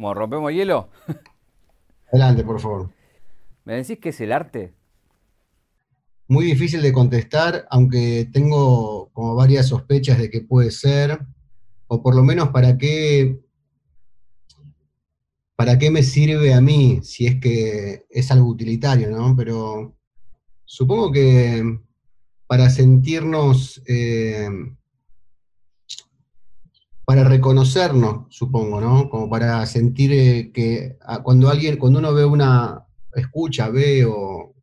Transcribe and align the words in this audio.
Bueno, 0.00 0.14
rompemos 0.14 0.50
hielo. 0.50 0.88
Adelante, 2.10 2.42
por 2.42 2.58
favor. 2.58 2.90
¿Me 3.66 3.74
decís 3.74 3.98
qué 4.00 4.08
es 4.08 4.20
el 4.22 4.32
arte? 4.32 4.72
Muy 6.26 6.46
difícil 6.46 6.80
de 6.80 6.90
contestar, 6.90 7.66
aunque 7.68 8.26
tengo 8.32 9.10
como 9.12 9.34
varias 9.34 9.68
sospechas 9.68 10.16
de 10.16 10.30
que 10.30 10.40
puede 10.40 10.70
ser, 10.70 11.20
o 11.86 12.02
por 12.02 12.14
lo 12.14 12.22
menos 12.22 12.48
para 12.48 12.78
qué, 12.78 13.40
para 15.54 15.78
qué 15.78 15.90
me 15.90 16.02
sirve 16.02 16.54
a 16.54 16.62
mí, 16.62 17.00
si 17.02 17.26
es 17.26 17.38
que 17.38 18.06
es 18.08 18.30
algo 18.30 18.48
utilitario, 18.48 19.10
¿no? 19.10 19.36
Pero 19.36 19.98
supongo 20.64 21.12
que 21.12 21.78
para 22.46 22.70
sentirnos 22.70 23.82
eh, 23.86 24.48
para 27.10 27.24
reconocernos, 27.24 28.26
supongo, 28.28 28.80
¿no? 28.80 29.10
Como 29.10 29.28
para 29.28 29.66
sentir 29.66 30.12
eh, 30.12 30.52
que 30.54 30.96
ah, 31.04 31.24
cuando 31.24 31.48
alguien, 31.48 31.76
cuando 31.76 31.98
uno 31.98 32.14
ve 32.14 32.24
una, 32.24 32.86
escucha, 33.16 33.68
ve 33.68 34.04
o, 34.04 34.54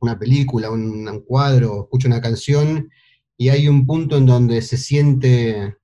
una 0.00 0.18
película, 0.18 0.68
un, 0.68 1.22
cuadro, 1.24 1.82
escucha 1.82 2.08
una 2.08 2.20
canción 2.20 2.90
y 3.36 3.50
hay 3.50 3.68
un 3.68 3.86
punto 3.86 4.16
en 4.16 4.26
donde 4.26 4.62
se 4.62 4.76
siente 4.76 5.76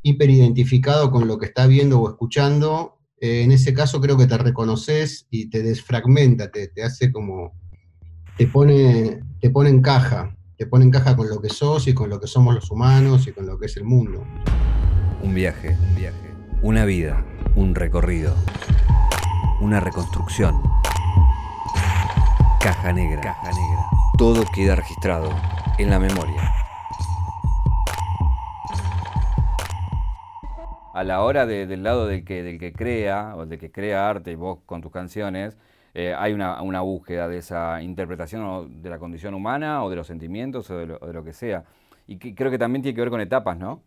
hiperidentificado 0.00 1.10
con 1.10 1.28
lo 1.28 1.36
que 1.36 1.44
está 1.44 1.66
viendo 1.66 2.00
o 2.00 2.08
escuchando, 2.08 2.96
eh, 3.20 3.42
en 3.42 3.52
ese 3.52 3.74
caso 3.74 4.00
creo 4.00 4.16
que 4.16 4.26
te 4.26 4.38
reconoces 4.38 5.26
y 5.28 5.50
te 5.50 5.62
desfragmenta, 5.62 6.50
te, 6.50 6.68
te 6.68 6.82
hace 6.82 7.12
como, 7.12 7.52
te 8.38 8.46
pone, 8.46 9.20
te 9.38 9.50
pone 9.50 9.68
en 9.68 9.82
caja 9.82 10.34
te 10.60 10.66
pone 10.66 10.84
en 10.84 10.90
caja 10.90 11.16
con 11.16 11.26
lo 11.26 11.40
que 11.40 11.48
sos 11.48 11.88
y 11.88 11.94
con 11.94 12.10
lo 12.10 12.20
que 12.20 12.26
somos 12.26 12.54
los 12.54 12.70
humanos 12.70 13.26
y 13.26 13.32
con 13.32 13.46
lo 13.46 13.58
que 13.58 13.64
es 13.64 13.78
el 13.78 13.84
mundo. 13.84 14.26
Un 15.22 15.34
viaje, 15.34 15.74
un 15.88 15.94
viaje, 15.94 16.34
una 16.60 16.84
vida, 16.84 17.24
un 17.56 17.74
recorrido, 17.74 18.34
una 19.62 19.80
reconstrucción. 19.80 20.60
Caja 22.60 22.92
negra, 22.92 23.22
caja 23.22 23.48
negra. 23.52 23.86
Todo 24.18 24.44
queda 24.54 24.76
registrado 24.76 25.30
en 25.78 25.88
la 25.88 25.98
memoria. 25.98 26.52
A 30.92 31.02
la 31.04 31.22
hora 31.22 31.46
del 31.46 31.82
lado 31.82 32.06
del 32.06 32.22
que, 32.22 32.42
del 32.42 32.58
que 32.58 32.74
crea, 32.74 33.34
o 33.34 33.46
del 33.46 33.58
que 33.58 33.72
crea 33.72 34.10
arte, 34.10 34.32
y 34.32 34.34
vos 34.34 34.58
con 34.66 34.82
tus 34.82 34.92
canciones, 34.92 35.56
eh, 35.94 36.14
hay 36.16 36.32
una, 36.32 36.80
búsqueda 36.80 37.28
de 37.28 37.38
esa 37.38 37.82
interpretación 37.82 38.82
de 38.82 38.90
la 38.90 38.98
condición 38.98 39.34
humana 39.34 39.82
o 39.84 39.90
de 39.90 39.96
los 39.96 40.06
sentimientos 40.06 40.70
o 40.70 40.76
de 40.78 40.86
lo, 40.86 41.24
que 41.24 41.32
sea. 41.32 41.64
Y 42.06 42.16
creo 42.16 42.50
que 42.50 42.58
también 42.58 42.82
tiene 42.82 42.94
que 42.94 43.00
ver 43.00 43.10
con 43.10 43.20
etapas, 43.20 43.58
¿no? 43.58 43.82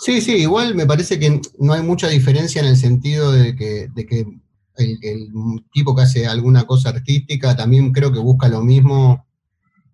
Sí, 0.00 0.20
sí, 0.20 0.36
igual 0.36 0.74
me 0.74 0.86
parece 0.86 1.18
que 1.18 1.40
no 1.58 1.72
hay 1.72 1.82
mucha 1.82 2.08
diferencia 2.08 2.60
en 2.60 2.68
el 2.68 2.76
sentido 2.76 3.32
de 3.32 3.56
que, 3.56 3.88
el, 4.76 5.32
tipo 5.72 5.94
que 5.94 6.02
hace 6.02 6.26
alguna 6.26 6.64
cosa 6.64 6.90
artística 6.90 7.56
también 7.56 7.92
creo 7.92 8.12
que 8.12 8.20
busca 8.20 8.48
lo 8.48 8.62
mismo 8.62 9.26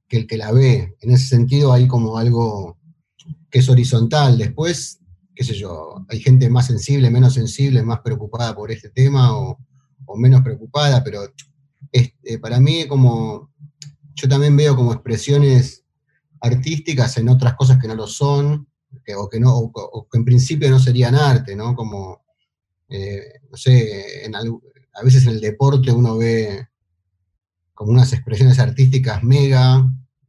que 0.09 0.19
el 0.19 0.27
que 0.27 0.37
la 0.37 0.53
ve. 0.53 0.95
En 1.01 1.11
ese 1.11 1.27
sentido 1.27 1.73
hay 1.73 1.87
como 1.87 2.19
algo 2.19 2.77
que 3.51 3.61
es 3.61 3.69
horizontal. 3.69 4.37
Después, 4.37 5.01
qué 5.35 5.43
sé 5.43 5.55
yo, 5.55 6.05
hay 6.09 6.21
gente 6.21 6.51
más 6.51 6.67
sensible, 6.67 7.11
menos 7.11 7.35
sensible, 7.35 7.83
más 7.83 8.01
preocupada 8.01 8.55
por 8.55 8.71
este 8.71 8.91
tema 8.91 9.37
o, 9.37 9.59
o 10.07 10.17
menos 10.17 10.43
preocupada, 10.43 11.03
pero 11.03 11.23
este, 11.93 12.39
para 12.39 12.61
mí 12.61 12.87
como, 12.87 13.53
yo 14.15 14.29
también 14.29 14.57
veo 14.57 14.77
como 14.77 14.93
expresiones 14.93 15.85
artísticas 16.41 17.17
en 17.17 17.29
otras 17.29 17.55
cosas 17.55 17.79
que 17.81 17.89
no 17.89 17.95
lo 17.95 18.07
son, 18.07 18.69
o, 19.17 19.29
que 19.29 19.41
no, 19.41 19.57
o, 19.57 20.09
que 20.09 20.19
en 20.19 20.25
principio 20.25 20.71
no 20.71 20.79
serían 20.79 21.15
arte, 21.15 21.57
¿no? 21.57 21.75
Como, 21.75 22.25
eh, 22.89 23.41
no 23.51 23.57
sé, 23.57 24.31
a 24.95 25.03
veces 25.03 25.27
en 25.27 25.33
el 25.33 25.41
deporte 25.41 25.91
uno 25.91 26.17
ve 26.17 26.69
como 27.75 27.91
unas 27.91 28.13
expresiones 28.13 28.59
artísticas 28.59 29.23
mega, 29.23 29.85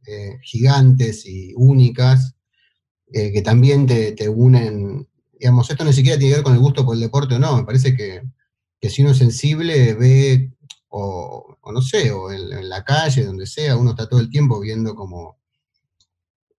eh, 0.06 0.38
gigantes 0.42 1.26
y 1.26 1.52
únicas, 1.56 2.34
eh, 3.12 3.32
que 3.32 3.42
también 3.42 3.86
te, 3.86 4.12
te, 4.12 4.28
unen, 4.28 5.08
digamos, 5.38 5.70
esto 5.70 5.84
ni 5.84 5.92
siquiera 5.92 6.18
tiene 6.18 6.32
que 6.32 6.36
ver 6.38 6.44
con 6.44 6.54
el 6.54 6.60
gusto 6.60 6.84
por 6.84 6.94
el 6.94 7.00
deporte 7.00 7.36
o 7.36 7.38
no, 7.38 7.56
me 7.56 7.64
parece 7.64 7.94
que 7.94 8.22
que 8.80 8.90
si 8.90 9.02
uno 9.02 9.12
es 9.12 9.18
sensible 9.18 9.94
ve, 9.94 10.52
o, 10.88 11.58
no 11.72 11.82
sé, 11.82 12.10
o 12.10 12.32
en, 12.32 12.68
la 12.68 12.84
calle, 12.84 13.24
donde 13.24 13.46
sea, 13.46 13.76
uno 13.76 13.90
está 13.90 14.08
todo 14.08 14.20
el 14.20 14.30
tiempo 14.30 14.60
viendo 14.60 14.94
como... 14.94 15.36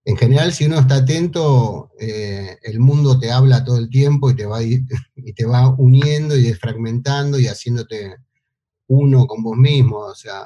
En 0.04 0.16
general, 0.16 0.52
si 0.52 0.64
uno 0.64 0.78
está 0.78 0.96
atento, 0.96 1.90
eh, 2.00 2.56
el 2.62 2.80
mundo 2.80 3.18
te 3.18 3.30
habla 3.30 3.62
todo 3.62 3.76
el 3.76 3.90
tiempo 3.90 4.30
y 4.30 4.36
te, 4.36 4.46
va, 4.46 4.62
y 4.62 5.32
te 5.34 5.44
va 5.44 5.74
uniendo 5.76 6.34
y 6.34 6.44
desfragmentando 6.44 7.38
y 7.38 7.46
haciéndote 7.46 8.16
uno 8.86 9.26
con 9.26 9.42
vos 9.42 9.56
mismo. 9.56 9.98
O 9.98 10.14
sea, 10.14 10.44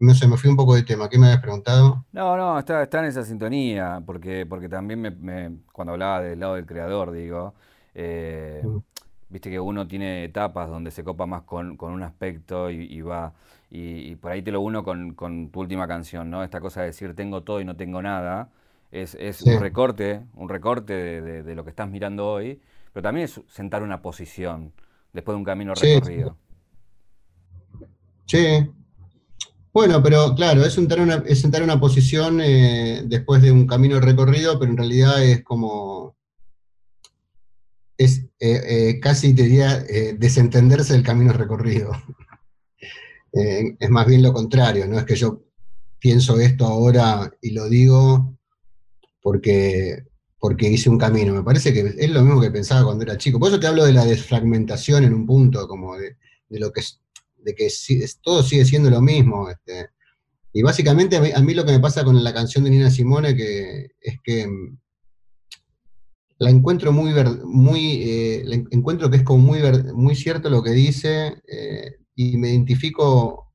no 0.00 0.14
sé, 0.14 0.26
me 0.26 0.36
fui 0.36 0.50
un 0.50 0.56
poco 0.56 0.74
de 0.74 0.82
tema. 0.82 1.08
¿Qué 1.08 1.18
me 1.18 1.26
habías 1.26 1.42
preguntado? 1.42 2.04
No, 2.12 2.36
no, 2.36 2.58
está, 2.58 2.82
en 2.82 3.04
esa 3.04 3.24
sintonía, 3.24 4.02
porque, 4.04 4.46
porque 4.46 4.68
también 4.68 5.00
me, 5.00 5.58
cuando 5.72 5.92
hablaba 5.92 6.22
del 6.22 6.40
lado 6.40 6.54
del 6.54 6.66
creador, 6.66 7.12
digo, 7.12 7.54
eh. 7.94 8.62
Viste 9.34 9.50
que 9.50 9.58
uno 9.58 9.88
tiene 9.88 10.22
etapas 10.22 10.70
donde 10.70 10.92
se 10.92 11.02
copa 11.02 11.26
más 11.26 11.42
con, 11.42 11.76
un 11.80 12.02
aspecto 12.04 12.70
y, 12.70 13.00
va. 13.00 13.32
Y, 13.68 14.14
por 14.14 14.30
ahí 14.30 14.42
te 14.42 14.52
lo 14.52 14.60
uno 14.60 14.84
con, 14.84 15.16
tu 15.50 15.58
última 15.58 15.88
canción, 15.88 16.30
¿no? 16.30 16.44
Esta 16.44 16.60
cosa 16.60 16.82
de 16.82 16.86
decir 16.86 17.16
tengo 17.16 17.42
todo 17.42 17.60
y 17.60 17.64
no 17.64 17.74
tengo 17.74 18.00
nada. 18.00 18.50
Es, 18.92 19.42
un 19.42 19.58
recorte, 19.58 20.20
un 20.34 20.48
recorte 20.48 20.92
de, 21.20 21.54
lo 21.56 21.64
que 21.64 21.70
estás 21.70 21.90
mirando 21.90 22.28
hoy, 22.28 22.60
pero 22.92 23.02
también 23.02 23.24
es 23.24 23.40
sentar 23.48 23.82
una 23.82 24.02
posición 24.02 24.72
después 25.12 25.34
de 25.34 25.38
un 25.38 25.44
camino 25.44 25.74
recorrido. 25.74 26.36
Sí. 28.26 28.70
Bueno, 29.72 30.00
pero 30.00 30.32
claro, 30.36 30.64
es 30.64 30.74
sentar 30.74 31.00
una, 31.00 31.24
es 31.26 31.40
sentar 31.40 31.64
una 31.64 31.80
posición 31.80 32.40
eh, 32.40 33.02
después 33.04 33.42
de 33.42 33.50
un 33.50 33.66
camino 33.66 33.98
recorrido, 33.98 34.60
pero 34.60 34.70
en 34.70 34.76
realidad 34.76 35.24
es 35.24 35.42
como 35.42 36.14
es 37.96 38.26
eh, 38.46 38.60
eh, 38.68 39.00
casi, 39.00 39.32
diría, 39.32 39.86
eh, 39.88 40.16
desentenderse 40.18 40.92
del 40.92 41.02
camino 41.02 41.32
recorrido. 41.32 41.92
es 43.32 43.88
más 43.88 44.06
bien 44.06 44.22
lo 44.22 44.34
contrario, 44.34 44.86
no 44.86 44.98
es 44.98 45.04
que 45.04 45.16
yo 45.16 45.42
pienso 45.98 46.38
esto 46.38 46.66
ahora 46.66 47.32
y 47.40 47.52
lo 47.52 47.70
digo 47.70 48.36
porque, 49.22 50.04
porque 50.38 50.68
hice 50.68 50.90
un 50.90 50.98
camino. 50.98 51.32
Me 51.32 51.42
parece 51.42 51.72
que 51.72 51.94
es 51.96 52.10
lo 52.10 52.20
mismo 52.20 52.38
que 52.38 52.50
pensaba 52.50 52.84
cuando 52.84 53.04
era 53.04 53.16
chico. 53.16 53.38
Por 53.38 53.48
eso 53.48 53.58
te 53.58 53.66
hablo 53.66 53.86
de 53.86 53.94
la 53.94 54.04
desfragmentación 54.04 55.04
en 55.04 55.14
un 55.14 55.24
punto, 55.24 55.66
como 55.66 55.96
de, 55.96 56.18
lo 56.50 56.70
que, 56.70 56.82
de 57.38 57.54
que 57.54 57.68
todo 58.22 58.42
sigue 58.42 58.66
siendo 58.66 58.90
lo 58.90 59.00
mismo. 59.00 59.48
Este. 59.48 59.88
Y 60.52 60.60
básicamente 60.60 61.16
a 61.16 61.40
mí, 61.40 61.54
lo 61.54 61.64
que 61.64 61.72
me 61.72 61.80
pasa 61.80 62.04
con 62.04 62.22
la 62.22 62.34
canción 62.34 62.62
de 62.64 62.70
Nina 62.70 62.90
Simone 62.90 63.34
que, 63.34 63.86
es 64.02 64.18
que 64.22 64.46
la 66.38 66.50
encuentro 66.50 66.92
muy, 66.92 67.12
muy 67.44 68.02
eh, 68.02 68.64
encuentro 68.70 69.10
que 69.10 69.18
es 69.18 69.22
como 69.22 69.44
muy, 69.44 69.60
muy 69.94 70.14
cierto 70.14 70.50
lo 70.50 70.62
que 70.62 70.70
dice 70.70 71.42
eh, 71.46 71.98
y 72.14 72.36
me 72.36 72.50
identifico 72.50 73.52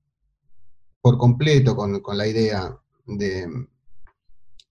por 1.02 1.18
completo 1.18 1.76
con, 1.76 2.02
la 2.18 2.28
idea 2.28 2.78
de, 3.06 3.48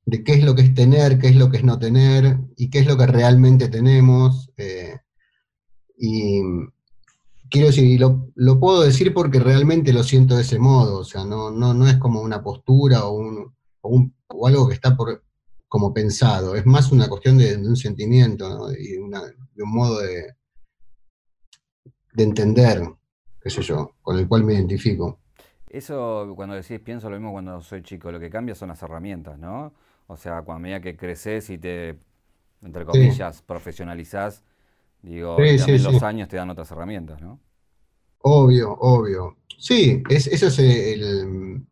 de, 0.04 0.24
qué 0.24 0.34
es 0.34 0.44
lo 0.44 0.54
que 0.54 0.62
es 0.62 0.74
tener, 0.74 1.18
qué 1.18 1.28
es 1.28 1.36
lo 1.36 1.50
que 1.50 1.58
es 1.58 1.64
no 1.64 1.78
tener 1.78 2.38
y 2.56 2.70
qué 2.70 2.80
es 2.80 2.86
lo 2.86 2.96
que 2.96 3.06
realmente 3.06 3.68
tenemos. 3.68 4.50
Eh, 4.56 4.98
y 5.98 6.40
quiero 7.50 7.68
decir, 7.68 7.98
lo, 7.98 8.30
lo, 8.34 8.60
puedo 8.60 8.82
decir 8.82 9.14
porque 9.14 9.40
realmente 9.40 9.92
lo 9.92 10.02
siento 10.02 10.36
de 10.36 10.42
ese 10.42 10.58
modo, 10.58 10.98
o 10.98 11.04
sea, 11.04 11.24
no, 11.24 11.50
no, 11.50 11.74
no 11.74 11.88
es 11.88 11.96
como 11.96 12.20
una 12.20 12.42
postura 12.42 13.06
o, 13.06 13.16
un, 13.16 14.14
o 14.28 14.46
algo 14.46 14.68
que 14.68 14.74
está 14.74 14.96
por, 14.96 15.24
como 15.68 15.92
pensado, 15.92 16.56
es 16.56 16.64
más 16.66 16.90
una 16.90 17.08
cuestión 17.08 17.38
de, 17.38 17.56
un 17.56 17.76
sentimiento 17.76 18.72
y 18.72 18.94
de 18.94 19.62
un 19.62 19.70
modo 19.70 20.00
de, 20.00 20.34
de 22.14 22.24
entender, 22.24 22.82
qué 23.40 23.50
sé 23.50 23.62
yo, 23.62 23.94
con 24.02 24.18
el 24.18 24.26
cual 24.26 24.44
me 24.44 24.54
identifico. 24.54 25.20
Eso, 25.68 26.32
cuando 26.34 26.54
decís 26.54 26.80
pienso 26.80 27.10
lo 27.10 27.16
mismo 27.16 27.32
cuando 27.32 27.60
soy 27.60 27.82
chico, 27.82 28.10
lo 28.10 28.18
que 28.18 28.30
cambia 28.30 28.54
son 28.54 28.68
las 28.68 28.82
herramientas, 28.82 29.38
¿no? 29.38 29.74
O 30.06 30.16
sea, 30.16 30.42
cuando 30.42 30.56
a 30.56 30.58
medida 30.60 30.80
que 30.80 30.96
creces 30.96 31.50
y 31.50 31.58
te, 31.58 31.98
entre 32.62 32.86
comillas, 32.86 33.42
profesionalizás, 33.42 34.42
digo, 35.02 35.36
también 35.36 35.82
los 35.82 36.02
años 36.02 36.28
te 36.28 36.36
dan 36.36 36.48
otras 36.48 36.70
herramientas, 36.70 37.20
¿no? 37.20 37.38
Obvio, 38.20 38.72
obvio. 38.72 39.36
Sí, 39.58 40.02
es, 40.08 40.26
eso 40.26 40.46
es 40.46 40.58
el, 40.58 41.66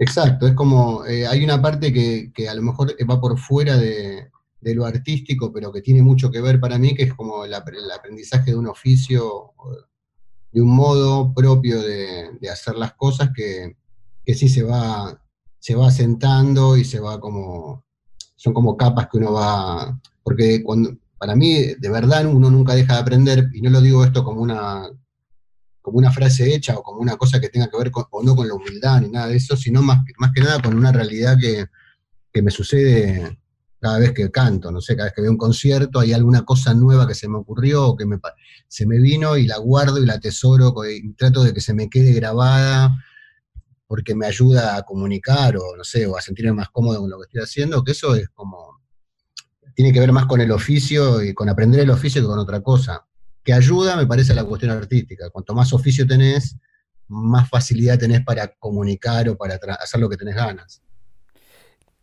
Exacto, 0.00 0.46
es 0.46 0.54
como, 0.54 1.04
eh, 1.06 1.26
hay 1.26 1.42
una 1.42 1.60
parte 1.60 1.92
que, 1.92 2.48
a 2.48 2.54
lo 2.54 2.62
mejor 2.62 2.94
va 3.10 3.20
por 3.20 3.36
fuera 3.38 3.76
de, 3.76 4.30
lo 4.60 4.84
artístico, 4.84 5.52
pero 5.52 5.72
que 5.72 5.82
tiene 5.82 6.02
mucho 6.02 6.30
que 6.30 6.40
ver 6.40 6.60
para 6.60 6.78
mí, 6.78 6.94
que 6.94 7.04
es 7.04 7.14
como 7.14 7.44
el, 7.44 7.54
aprendizaje 7.54 8.52
de 8.52 8.56
un 8.56 8.68
oficio, 8.68 9.52
de 10.52 10.62
un 10.62 10.70
modo 10.70 11.32
propio 11.34 11.80
de, 11.82 12.30
hacer 12.50 12.76
las 12.76 12.94
cosas 12.94 13.30
que, 13.34 13.76
sí 14.34 14.48
se 14.48 14.62
va, 14.62 15.20
se 15.58 15.74
va 15.74 15.88
asentando 15.88 16.76
y 16.76 16.84
se 16.84 17.00
va 17.00 17.18
como, 17.18 17.84
son 18.36 18.52
como 18.54 18.76
capas 18.76 19.08
que 19.08 19.18
uno 19.18 19.32
va, 19.32 19.98
porque 20.22 20.62
cuando, 20.62 20.96
para 21.18 21.34
mí, 21.34 21.74
de 21.76 21.90
verdad, 21.90 22.24
uno 22.26 22.50
nunca 22.50 22.74
deja 22.74 22.94
de 22.94 23.00
aprender, 23.00 23.48
y 23.52 23.62
no 23.62 23.70
lo 23.70 23.80
digo 23.80 24.04
esto 24.04 24.22
como 24.22 24.42
una, 24.42 24.88
como 25.88 26.00
una 26.00 26.12
frase 26.12 26.54
hecha 26.54 26.76
o 26.76 26.82
como 26.82 27.00
una 27.00 27.16
cosa 27.16 27.40
que 27.40 27.48
tenga 27.48 27.68
que 27.68 27.78
ver 27.78 27.90
con, 27.90 28.04
o 28.10 28.22
no 28.22 28.36
con 28.36 28.46
la 28.46 28.52
humildad 28.52 29.00
ni 29.00 29.08
nada 29.08 29.28
de 29.28 29.36
eso, 29.36 29.56
sino 29.56 29.80
más, 29.80 30.00
más 30.18 30.32
que 30.34 30.42
nada 30.42 30.60
con 30.60 30.76
una 30.76 30.92
realidad 30.92 31.38
que, 31.40 31.66
me 32.40 32.52
sucede 32.52 33.36
cada 33.80 33.98
vez 33.98 34.12
que 34.12 34.30
canto, 34.30 34.70
no 34.70 34.80
sé, 34.80 34.94
cada 34.94 35.06
vez 35.06 35.14
que 35.14 35.22
veo 35.22 35.32
un 35.32 35.36
concierto 35.36 35.98
hay 35.98 36.12
alguna 36.12 36.44
cosa 36.44 36.72
nueva 36.72 37.08
que 37.08 37.16
se 37.16 37.28
me 37.28 37.36
ocurrió 37.36 37.84
o 37.88 37.96
que 37.96 38.06
me, 38.06 38.20
se 38.68 38.86
me 38.86 38.98
vino 38.98 39.36
y 39.36 39.46
la 39.46 39.56
guardo 39.56 39.98
y 39.98 40.06
la 40.06 40.14
atesoro 40.14 40.72
y 40.88 41.14
trato 41.14 41.42
de 41.42 41.52
que 41.52 41.60
se 41.60 41.74
me 41.74 41.90
quede 41.90 42.12
grabada 42.12 42.96
porque 43.88 44.14
me 44.14 44.26
ayuda 44.26 44.76
a 44.76 44.82
comunicar 44.82 45.56
o 45.56 45.76
no 45.76 45.82
sé, 45.82 46.06
o 46.06 46.16
a 46.16 46.20
sentirme 46.20 46.52
más 46.52 46.68
cómodo 46.68 47.00
con 47.00 47.10
lo 47.10 47.18
que 47.18 47.24
estoy 47.24 47.42
haciendo, 47.42 47.82
que 47.82 47.90
eso 47.90 48.14
es 48.14 48.28
como, 48.28 48.82
tiene 49.74 49.92
que 49.92 49.98
ver 49.98 50.12
más 50.12 50.26
con 50.26 50.40
el 50.40 50.52
oficio 50.52 51.20
y 51.20 51.34
con 51.34 51.48
aprender 51.48 51.80
el 51.80 51.90
oficio 51.90 52.22
que 52.22 52.28
con 52.28 52.38
otra 52.38 52.60
cosa 52.60 53.07
que 53.48 53.54
ayuda, 53.54 53.96
me 53.96 54.06
parece, 54.06 54.32
a 54.32 54.34
la 54.34 54.44
cuestión 54.44 54.72
artística. 54.72 55.30
Cuanto 55.30 55.54
más 55.54 55.72
oficio 55.72 56.06
tenés, 56.06 56.58
más 57.06 57.48
facilidad 57.48 57.98
tenés 57.98 58.22
para 58.22 58.48
comunicar 58.58 59.26
o 59.30 59.38
para 59.38 59.58
hacer 59.80 60.00
lo 60.00 60.10
que 60.10 60.18
tenés 60.18 60.34
ganas. 60.34 60.82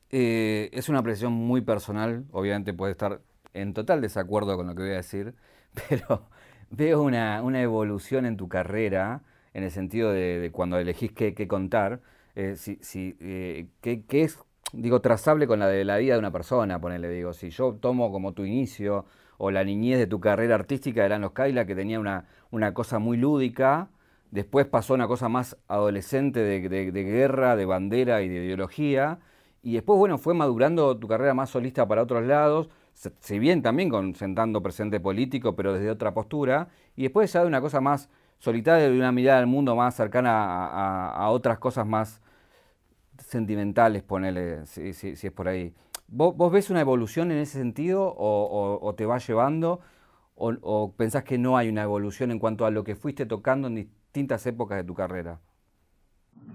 Eh, 0.10 0.72
es 0.74 0.90
una 0.90 1.00
apreciación 1.00 1.34
muy 1.34 1.62
personal, 1.62 2.26
obviamente 2.32 2.74
puede 2.74 2.94
estar 2.94 3.22
en 3.54 3.76
total 3.76 4.02
desacuerdo 4.02 4.58
con 4.58 4.66
lo 4.66 4.74
que 4.74 4.82
voy 4.82 4.94
a 4.94 4.96
decir, 4.96 5.36
pero 5.88 6.28
veo 6.72 7.04
una, 7.04 7.62
evolución 7.62 8.26
en 8.26 8.38
tu 8.38 8.50
carrera, 8.50 9.22
en 9.54 9.64
el 9.64 9.70
sentido 9.70 10.12
de, 10.12 10.50
cuando 10.52 10.80
elegís 10.80 11.12
qué, 11.12 11.48
contar, 11.48 12.02
eh, 12.34 12.56
si, 12.56 12.80
eh, 13.20 13.68
qué, 13.82 14.04
es, 14.10 14.40
digo, 14.74 15.00
trazable 15.00 15.46
con 15.46 15.60
la 15.60 15.68
de 15.68 15.86
la 15.86 15.98
vida 15.98 16.14
de 16.14 16.20
una 16.20 16.32
persona, 16.32 16.82
ponele, 16.82 17.08
digo, 17.08 17.34
si 17.34 17.52
yo 17.52 17.76
tomo 17.76 18.12
como 18.12 18.34
tu 18.34 18.46
inicio 18.46 19.06
o 19.38 19.52
la 19.52 19.64
niñez 19.64 19.98
de 19.98 20.08
tu 20.08 20.20
carrera 20.20 20.56
artística 20.56 21.06
eran 21.06 21.22
los 21.22 21.32
Kaila, 21.32 21.66
que 21.66 21.76
tenía 21.76 22.00
una, 22.00 22.26
una 22.52 22.74
cosa 22.74 23.00
muy 23.00 23.18
lúdica, 23.18 23.90
después 24.32 24.66
pasó 24.66 24.94
una 24.94 25.08
cosa 25.08 25.30
más 25.30 25.58
adolescente 25.68 26.42
de, 26.42 27.04
guerra, 27.04 27.56
de 27.56 27.66
bandera 27.66 28.22
y 28.22 28.30
de 28.30 28.46
ideología, 28.46 29.20
y 29.64 29.74
después, 29.74 29.98
bueno, 29.98 30.18
fue 30.18 30.34
madurando 30.34 30.98
tu 30.98 31.08
carrera 31.08 31.34
más 31.34 31.50
solista 31.50 31.88
para 31.88 32.04
otros 32.04 32.24
lados, 32.24 32.70
si 32.94 33.40
bien 33.40 33.62
también 33.62 33.90
con, 33.90 34.16
sentando 34.16 34.62
presente 34.62 35.00
político, 35.00 35.56
pero 35.56 35.74
desde 35.74 35.90
otra 35.90 36.14
postura, 36.14 36.70
y 36.96 37.04
después 37.04 37.32
ya 37.34 37.42
de 37.42 37.48
una 37.48 37.62
cosa 37.62 37.82
más 37.82 38.10
solitaria, 38.40 38.90
de 38.90 38.98
una 38.98 39.12
mirada 39.12 39.40
al 39.40 39.48
mundo 39.48 39.76
más 39.76 39.96
cercana 39.96 41.10
a, 41.14 41.30
otras 41.30 41.58
cosas 41.58 41.88
más 41.88 42.22
sentimentales, 43.18 44.04
ponele, 44.04 44.66
si, 44.66 44.94
si 44.94 45.28
es 45.28 45.32
por 45.34 45.48
ahí. 45.48 45.74
¿Vos, 46.08 46.52
ves 46.52 46.70
una 46.70 46.82
evolución 46.82 47.32
en 47.32 47.40
ese 47.40 47.58
sentido 47.58 48.14
o, 48.18 48.94
te 48.96 49.06
va 49.06 49.18
llevando? 49.18 49.80
O, 50.36 50.94
pensás 50.96 51.24
que 51.24 51.38
no 51.38 51.58
hay 51.58 51.70
una 51.70 51.84
evolución 51.84 52.32
en 52.32 52.40
cuanto 52.40 52.66
a 52.66 52.72
lo 52.72 52.84
que 52.84 52.96
fuiste 52.96 53.26
tocando 53.26 53.68
en 53.68 53.76
distintas 53.76 54.46
épocas 54.46 54.78
de 54.78 54.84
tu 54.84 54.94
carrera? 54.94 55.42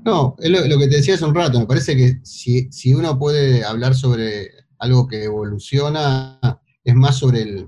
No, 0.04 0.36
es 0.38 0.50
lo, 0.50 0.78
que 0.78 0.88
te 0.88 0.96
decía 0.96 1.14
hace 1.14 1.24
un 1.24 1.34
rato. 1.34 1.58
Me 1.58 1.66
parece 1.66 1.96
que 1.96 2.20
si, 2.22 2.94
uno 2.94 3.18
puede 3.18 3.64
hablar 3.64 3.94
sobre 3.94 4.50
algo 4.78 5.08
que 5.08 5.24
evoluciona, 5.24 6.38
es 6.84 6.94
más 6.94 7.18
sobre 7.18 7.66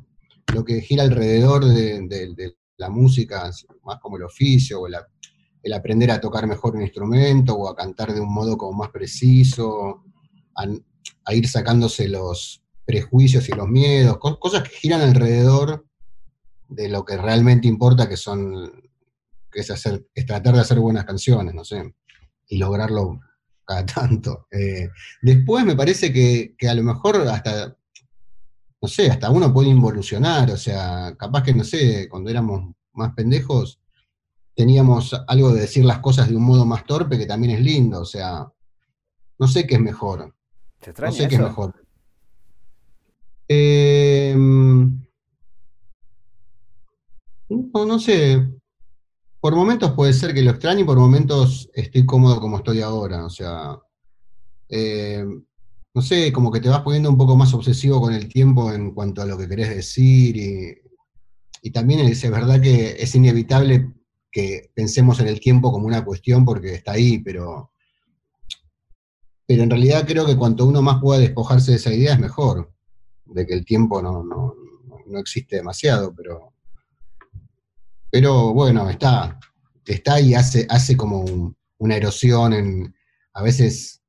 lo 0.54 0.64
que 0.64 0.80
gira 0.80 1.02
alrededor 1.02 1.64
de, 1.64 2.54
la 2.76 2.90
música, 2.90 3.50
más 3.84 3.98
como 4.00 4.16
el 4.16 4.22
oficio, 4.24 4.80
o 4.80 4.86
el 4.86 5.72
aprender 5.72 6.10
a 6.10 6.20
tocar 6.20 6.46
mejor 6.46 6.76
un 6.76 6.82
instrumento, 6.82 7.54
o 7.54 7.68
a 7.68 7.76
cantar 7.76 8.14
de 8.14 8.20
un 8.20 8.32
modo 8.32 8.56
como 8.56 8.78
más 8.78 8.90
preciso, 8.90 10.04
ir 11.30 11.48
sacándose 11.48 12.08
los 12.08 12.62
prejuicios 12.84 13.48
y 13.48 13.52
los 13.52 13.68
miedos, 13.68 14.18
cosas 14.18 14.62
que 14.62 14.76
giran 14.76 15.00
alrededor 15.00 15.86
de 16.68 16.88
lo 16.88 17.04
que 17.04 17.16
realmente 17.16 17.68
importa, 17.68 18.08
que 18.08 18.16
son, 18.16 18.70
que 19.50 19.60
es, 19.60 19.70
hacer, 19.70 20.06
tratar 20.26 20.54
de 20.54 20.60
hacer 20.60 20.78
buenas 20.78 21.04
canciones, 21.04 21.54
no 21.54 21.64
sé, 21.64 21.94
y 22.48 22.58
lograrlo 22.58 23.20
cada 23.64 23.86
tanto. 23.86 24.46
Eh, 24.50 24.88
después 25.20 25.64
me 25.64 25.76
parece 25.76 26.12
que, 26.12 26.56
a 26.68 26.74
lo 26.74 26.82
mejor 26.82 27.16
hasta, 27.28 27.76
no 28.80 28.88
sé, 28.88 29.10
hasta 29.10 29.30
uno 29.30 29.52
puede 29.52 29.68
involucionar, 29.68 30.50
o 30.50 30.56
sea, 30.56 31.14
capaz 31.18 31.44
que, 31.44 31.54
no 31.54 31.64
sé, 31.64 32.08
cuando 32.08 32.30
éramos 32.30 32.74
más 32.94 33.12
pendejos, 33.14 33.80
teníamos 34.54 35.14
algo 35.28 35.52
de 35.52 35.62
decir 35.62 35.84
las 35.84 36.00
cosas 36.00 36.28
de 36.28 36.36
un 36.36 36.42
modo 36.42 36.66
más 36.66 36.84
torpe 36.84 37.16
que 37.16 37.26
también 37.26 37.54
es 37.54 37.60
lindo, 37.60 38.00
o 38.00 38.04
sea, 38.04 38.46
no 39.38 39.48
sé 39.48 39.66
qué 39.66 39.76
es 39.76 39.80
mejor 39.80 40.34
no 40.86 41.12
sé 41.12 41.28
qué 41.28 41.34
es 41.34 41.40
mejor. 41.40 41.74
Em, 43.48 45.04
no, 47.48 47.98
sé. 47.98 48.48
Por 49.40 49.54
momentos 49.54 49.92
puede 49.92 50.12
ser 50.12 50.32
que 50.32 50.42
lo 50.42 50.52
extrañe 50.52 50.82
y 50.82 50.84
por 50.84 50.98
momentos 50.98 51.68
estoy 51.74 52.06
cómodo 52.06 52.40
como 52.40 52.58
estoy 52.58 52.80
ahora. 52.80 53.24
O 53.24 53.30
sea, 53.30 53.78
em, 54.68 55.44
no 55.94 56.02
sé, 56.02 56.32
como 56.32 56.50
que 56.50 56.60
te 56.60 56.68
vas 56.68 56.82
poniendo 56.82 57.10
un 57.10 57.18
poco 57.18 57.36
más 57.36 57.52
obsesivo 57.52 58.00
con 58.00 58.14
el 58.14 58.28
tiempo 58.28 58.72
en 58.72 58.92
cuanto 58.92 59.22
a 59.22 59.26
lo 59.26 59.36
que 59.36 59.48
querés 59.48 59.68
decir 59.68 60.36
y, 60.36 60.78
y 61.62 61.70
también 61.70 62.00
es 62.00 62.30
verdad 62.30 62.60
que 62.60 62.96
es 62.98 63.14
inevitable 63.14 63.92
que 64.30 64.70
pensemos 64.74 65.20
en 65.20 65.28
el 65.28 65.40
tiempo 65.40 65.70
como 65.70 65.86
una 65.86 66.04
cuestión 66.04 66.44
porque 66.44 66.74
está 66.74 66.92
ahí, 66.92 67.18
pero 67.18 67.71
pero 69.46 69.62
en 69.62 69.70
realidad 69.70 70.06
creo 70.06 70.26
que 70.26 70.36
cuanto 70.36 70.66
uno 70.66 70.82
más 70.82 71.00
pueda 71.00 71.20
despojarse 71.20 71.72
de 71.72 71.76
esa 71.76 71.92
idea 71.92 72.14
es 72.14 72.20
mejor, 72.20 72.72
de 73.24 73.46
que 73.46 73.54
el 73.54 73.64
tiempo 73.64 74.00
no, 74.02 74.54
existe 75.18 75.56
demasiado, 75.56 76.14
pero, 76.14 76.54
pero 78.10 78.52
bueno, 78.52 78.88
está, 78.88 79.38
está 79.84 80.20
y 80.20 80.34
hace, 80.34 80.66
hace 80.70 80.96
como 80.96 81.54
una 81.78 81.96
erosión 81.96 82.52
en, 82.52 82.94
a 83.34 83.42
veces, 83.42 84.02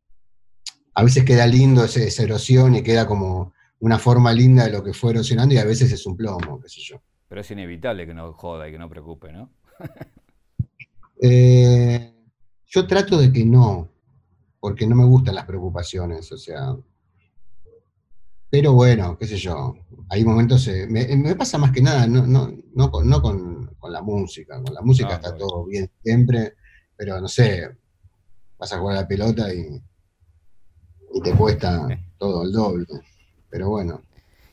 a 0.94 1.04
veces 1.04 1.26
queda 1.26 1.46
lindo 1.48 1.84
esa 1.84 2.24
erosión 2.24 2.76
y 2.76 2.84
queda 2.84 3.08
como 3.08 3.54
una 3.80 4.00
forma 4.00 4.32
linda 4.32 4.64
de 4.64 4.72
lo 4.72 4.84
que 4.84 4.94
fue 4.94 5.12
erosionando 5.12 5.54
y 5.54 5.58
a 5.58 5.66
veces 5.66 5.92
es 5.92 6.06
un 6.06 6.16
plomo, 6.16 6.62
qué 6.62 6.70
sé 6.70 6.82
yo. 6.82 7.02
Pero 7.28 7.42
es 7.42 7.52
inevitable 7.52 8.06
que 8.06 8.14
no 8.14 8.32
joda 8.32 8.70
y 8.70 8.72
que 8.72 8.80
no 8.80 8.90
preocupe, 8.90 9.32
¿no? 9.34 9.52
Eh, 11.26 12.14
yo 12.66 12.86
trato 12.86 13.18
de 13.18 13.32
que 13.32 13.46
no, 13.46 13.93
porque 14.64 14.88
no 14.88 14.96
me 14.96 15.04
gustan 15.04 15.36
las 15.36 15.44
preocupaciones, 15.44 16.32
o 16.32 16.38
sea. 16.38 16.74
Pero 18.50 18.72
bueno, 18.72 19.18
qué 19.18 19.28
sé 19.28 19.36
yo, 19.36 19.76
hay 20.08 20.24
momentos, 20.24 20.66
eh, 20.70 20.88
me, 20.88 21.36
pasa 21.36 21.58
más 21.58 21.74
que 21.74 21.82
nada, 21.82 22.08
no, 22.08 22.26
no, 22.26 22.50
no, 22.74 22.90
con, 22.90 23.10
no 23.10 23.22
con, 23.22 23.76
la 23.90 24.02
música, 24.02 24.64
con 24.64 24.74
la 24.74 24.82
música 24.82 25.16
está 25.16 25.36
todo 25.36 25.66
bien 25.66 25.92
siempre, 26.02 26.54
pero 26.96 27.20
no 27.20 27.28
sé, 27.28 27.76
vas 28.58 28.72
a 28.72 28.80
jugar 28.80 28.96
a 28.96 29.02
la 29.02 29.08
pelota 29.08 29.54
y, 29.54 29.84
y 31.14 31.22
te 31.22 31.34
cuesta 31.34 31.86
todo 32.18 32.44
el 32.44 32.54
doble, 32.54 32.86
pero 33.50 33.70
bueno. 33.70 34.02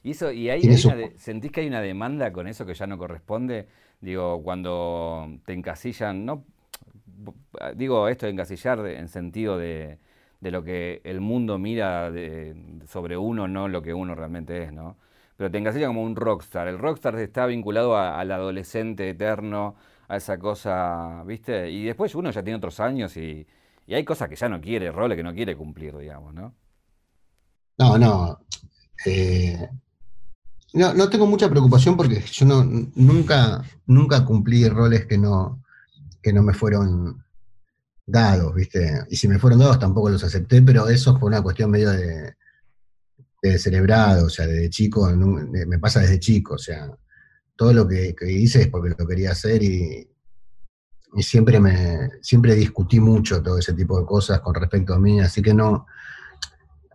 ¿Y, 0.02 0.10
eso, 0.10 0.32
y 0.32 0.50
ahí 0.50 0.76
sentís 1.18 1.52
que 1.52 1.60
hay 1.60 1.68
una 1.68 1.82
demanda 1.82 2.32
con 2.32 2.48
eso 2.48 2.66
que 2.66 2.74
ya 2.74 2.88
no 2.88 2.98
corresponde? 2.98 3.68
Digo, 4.00 4.42
cuando 4.42 5.38
te 5.46 5.52
encasillan, 5.52 6.26
no 6.26 6.44
digo 7.76 8.08
esto 8.08 8.26
de 8.26 8.32
encasillar 8.32 8.84
en 8.86 9.08
sentido 9.08 9.58
de, 9.58 9.98
lo 10.40 10.62
que 10.64 11.00
el 11.04 11.20
mundo 11.20 11.58
mira 11.58 12.10
sobre 12.86 13.16
uno, 13.16 13.48
no 13.48 13.68
lo 13.68 13.82
que 13.82 13.94
uno 13.94 14.14
realmente 14.14 14.62
es, 14.62 14.72
¿no? 14.72 14.96
Pero 15.36 15.50
te 15.50 15.58
encasilla 15.58 15.86
como 15.86 16.02
un 16.02 16.16
rockstar. 16.16 16.68
El 16.68 16.78
rockstar 16.78 17.18
está 17.18 17.46
vinculado 17.46 17.96
al 17.96 18.30
adolescente 18.30 19.08
eterno, 19.08 19.74
a 20.08 20.16
esa 20.16 20.38
cosa, 20.38 21.22
¿viste? 21.24 21.70
Y 21.70 21.84
después 21.84 22.14
uno 22.14 22.30
ya 22.30 22.42
tiene 22.42 22.56
otros 22.56 22.80
años 22.80 23.16
y, 23.16 23.46
hay 23.88 24.04
cosas 24.04 24.28
que 24.28 24.36
ya 24.36 24.48
no 24.48 24.60
quiere, 24.60 24.92
roles 24.92 25.16
que 25.16 25.22
no 25.24 25.34
quiere 25.34 25.56
cumplir, 25.56 25.96
digamos, 25.96 26.32
¿no? 26.32 26.54
No, 27.78 27.98
no. 27.98 28.38
Eh, 29.04 29.68
no, 30.74 30.94
no 30.94 31.08
tengo 31.08 31.26
mucha 31.26 31.48
preocupación 31.48 31.96
porque 31.96 32.20
yo 32.20 32.46
no, 32.46 32.62
nunca, 32.94 33.64
nunca 33.86 34.24
cumplí 34.24 34.68
roles 34.68 35.06
que 35.06 35.18
no, 35.18 35.60
que 36.22 36.32
no 36.32 36.42
me 36.42 36.54
fueron 36.54 37.24
dados, 38.06 38.54
¿viste? 38.54 39.04
Y 39.08 39.16
si 39.16 39.28
me 39.28 39.38
fueron 39.38 39.60
dados 39.60 39.78
tampoco 39.78 40.10
los 40.10 40.24
acepté, 40.24 40.62
pero 40.62 40.88
eso 40.88 41.18
fue 41.18 41.28
una 41.28 41.42
cuestión 41.42 41.70
medio 41.70 41.90
de, 41.90 42.34
de 43.42 43.58
celebrado, 43.58 44.26
o 44.26 44.30
sea, 44.30 44.46
desde 44.46 44.70
chico, 44.70 45.10
me 45.10 45.78
pasa 45.78 46.00
desde 46.00 46.20
chico, 46.20 46.54
o 46.54 46.58
sea, 46.58 46.90
todo 47.60 47.72
lo 47.72 47.86
que, 47.86 48.14
hice 48.26 48.62
es 48.62 48.68
porque 48.68 48.94
lo 48.98 49.06
quería 49.06 49.32
hacer 49.32 49.62
y, 49.62 50.06
siempre 51.18 51.58
me 51.58 52.08
siempre 52.22 52.54
discutí 52.54 53.00
mucho 53.00 53.42
todo 53.42 53.58
ese 53.58 53.72
tipo 53.72 53.98
de 53.98 54.06
cosas 54.06 54.40
con 54.40 54.54
respecto 54.54 54.94
a 54.94 54.98
mí, 54.98 55.20
así 55.20 55.42
que 55.42 55.52
no. 55.52 55.86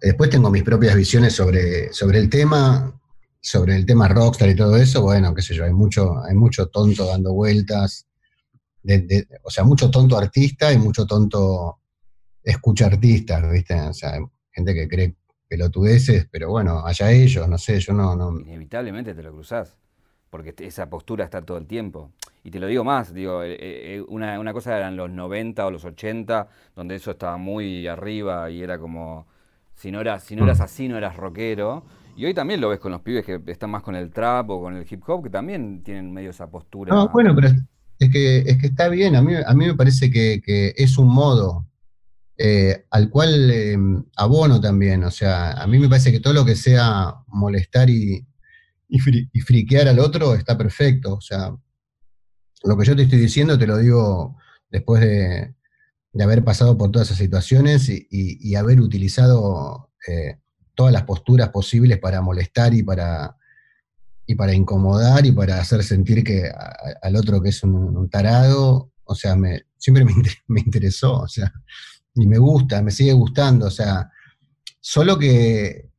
Después 0.01 0.29
tengo 0.29 0.49
mis 0.49 0.63
propias 0.63 0.95
visiones 0.95 1.33
sobre, 1.33 1.91
sobre 1.91 2.19
el 2.19 2.29
tema, 2.29 2.99
sobre 3.41 3.75
el 3.75 3.85
tema 3.85 4.07
rockstar 4.07 4.49
y 4.49 4.55
todo 4.55 4.75
eso, 4.77 5.01
bueno, 5.01 5.35
qué 5.35 5.41
sé 5.41 5.53
yo, 5.53 5.65
hay 5.65 5.73
mucho, 5.73 6.23
hay 6.23 6.33
mucho 6.33 6.67
tonto 6.67 7.05
dando 7.05 7.33
vueltas, 7.33 8.04
o 9.43 9.49
sea, 9.49 9.63
mucho 9.63 9.89
tonto 9.89 10.17
artista 10.17 10.71
y 10.71 10.77
mucho 10.77 11.05
tonto 11.05 11.79
escucha 12.43 12.85
artistas, 12.85 13.51
¿viste? 13.51 13.79
O 13.81 13.93
sea, 13.93 14.19
gente 14.51 14.73
que 14.73 14.87
cree 14.87 15.15
pelotudeces, 15.47 16.27
pero 16.31 16.49
bueno, 16.49 16.85
allá 16.85 17.11
ellos, 17.11 17.47
no 17.47 17.57
sé, 17.57 17.79
yo 17.79 17.93
no... 17.93 18.15
no... 18.15 18.39
Inevitablemente 18.39 19.13
te 19.13 19.23
lo 19.23 19.31
cruzás, 19.31 19.77
porque 20.29 20.53
esa 20.59 20.89
postura 20.89 21.25
está 21.25 21.41
todo 21.41 21.57
el 21.57 21.65
tiempo. 21.65 22.11
Y 22.43 22.51
te 22.51 22.59
lo 22.59 22.67
digo 22.67 22.83
más, 22.83 23.13
digo, 23.13 23.43
eh, 23.43 23.57
eh, 23.59 24.05
una, 24.07 24.39
una 24.39 24.53
cosa 24.53 24.77
eran 24.77 24.95
los 24.95 25.09
90 25.09 25.65
o 25.65 25.71
los 25.71 25.83
80, 25.85 26.47
donde 26.75 26.95
eso 26.95 27.11
estaba 27.11 27.37
muy 27.37 27.87
arriba 27.87 28.49
y 28.51 28.61
era 28.61 28.77
como, 28.77 29.25
si 29.73 29.91
no, 29.91 30.01
eras, 30.01 30.23
si 30.23 30.35
no 30.35 30.43
eras 30.43 30.59
mm. 30.59 30.63
así, 30.63 30.87
no 30.87 30.97
eras 30.97 31.15
rockero. 31.15 31.83
Y 32.15 32.25
hoy 32.25 32.33
también 32.33 32.61
lo 32.61 32.69
ves 32.69 32.79
con 32.79 32.91
los 32.91 33.01
pibes 33.01 33.25
que 33.25 33.41
están 33.47 33.71
más 33.71 33.83
con 33.83 33.95
el 33.95 34.11
trap 34.11 34.49
o 34.49 34.61
con 34.61 34.75
el 34.75 34.85
hip 34.89 35.03
hop, 35.07 35.23
que 35.23 35.29
también 35.29 35.83
tienen 35.83 36.13
medio 36.13 36.29
esa 36.29 36.49
postura. 36.49 36.93
No, 36.93 37.09
bueno, 37.09 37.35
pero 37.35 37.49
es 37.99 38.09
que, 38.11 38.37
es 38.39 38.57
que 38.57 38.67
está 38.67 38.89
bien, 38.89 39.15
a 39.15 39.21
mí, 39.21 39.33
a 39.35 39.53
mí 39.53 39.65
me 39.67 39.75
parece 39.75 40.11
que, 40.11 40.73
es 40.75 40.97
un 40.97 41.07
modo 41.07 41.67
eh, 42.37 42.85
al 42.91 43.09
cual 43.09 43.49
em, 43.51 44.03
abono 44.17 44.59
también, 44.59 45.03
o 45.03 45.11
sea, 45.11 45.51
a 45.51 45.67
mí 45.67 45.79
me 45.79 45.87
parece 45.87 46.11
que 46.11 46.19
todo 46.19 46.33
lo 46.33 46.45
que 46.45 46.55
sea 46.55 47.15
molestar 47.27 47.89
y, 47.89 48.25
y, 48.89 48.99
friquear 48.99 49.87
al 49.87 49.99
otro 49.99 50.35
está 50.35 50.57
perfecto, 50.57 51.15
o 51.15 51.21
sea, 51.21 51.55
lo 52.63 52.77
que 52.77 52.85
yo 52.85 52.95
te 52.95 53.03
estoy 53.03 53.19
diciendo 53.19 53.57
te 53.57 53.67
lo 53.67 53.77
digo 53.77 54.37
después 54.69 55.01
de, 55.01 55.55
haber 56.21 56.43
pasado 56.43 56.77
por 56.77 56.91
todas 56.91 57.09
esas 57.09 57.19
situaciones 57.19 57.89
y, 57.89 58.55
haber 58.55 58.81
utilizado 58.81 59.91
eh, 60.07 60.37
todas 60.73 60.93
las 60.93 61.03
posturas 61.03 61.49
posibles 61.49 61.99
para 61.99 62.21
molestar 62.21 62.73
y 62.73 62.83
para, 62.83 63.37
y 64.27 64.35
para 64.35 64.53
incomodar 64.53 65.25
y 65.25 65.31
para 65.31 65.59
hacer 65.59 65.83
sentir 65.83 66.23
que 66.23 66.51
al 67.01 67.15
otro 67.15 67.41
que 67.41 67.49
es 67.49 67.63
un, 67.63 68.09
tarado, 68.09 68.91
o 69.03 69.15
sea, 69.15 69.35
me, 69.35 69.63
siempre 69.77 70.05
me, 70.47 70.61
interesó, 70.61 71.19
o 71.19 71.27
sea, 71.27 71.53
y 72.15 72.27
me 72.27 72.37
gusta, 72.37 72.81
me 72.81 72.91
sigue 72.91 73.13
gustando, 73.13 73.67
o 73.67 73.71
sea, 73.71 74.09
solo 74.79 75.17
que, 75.17 75.89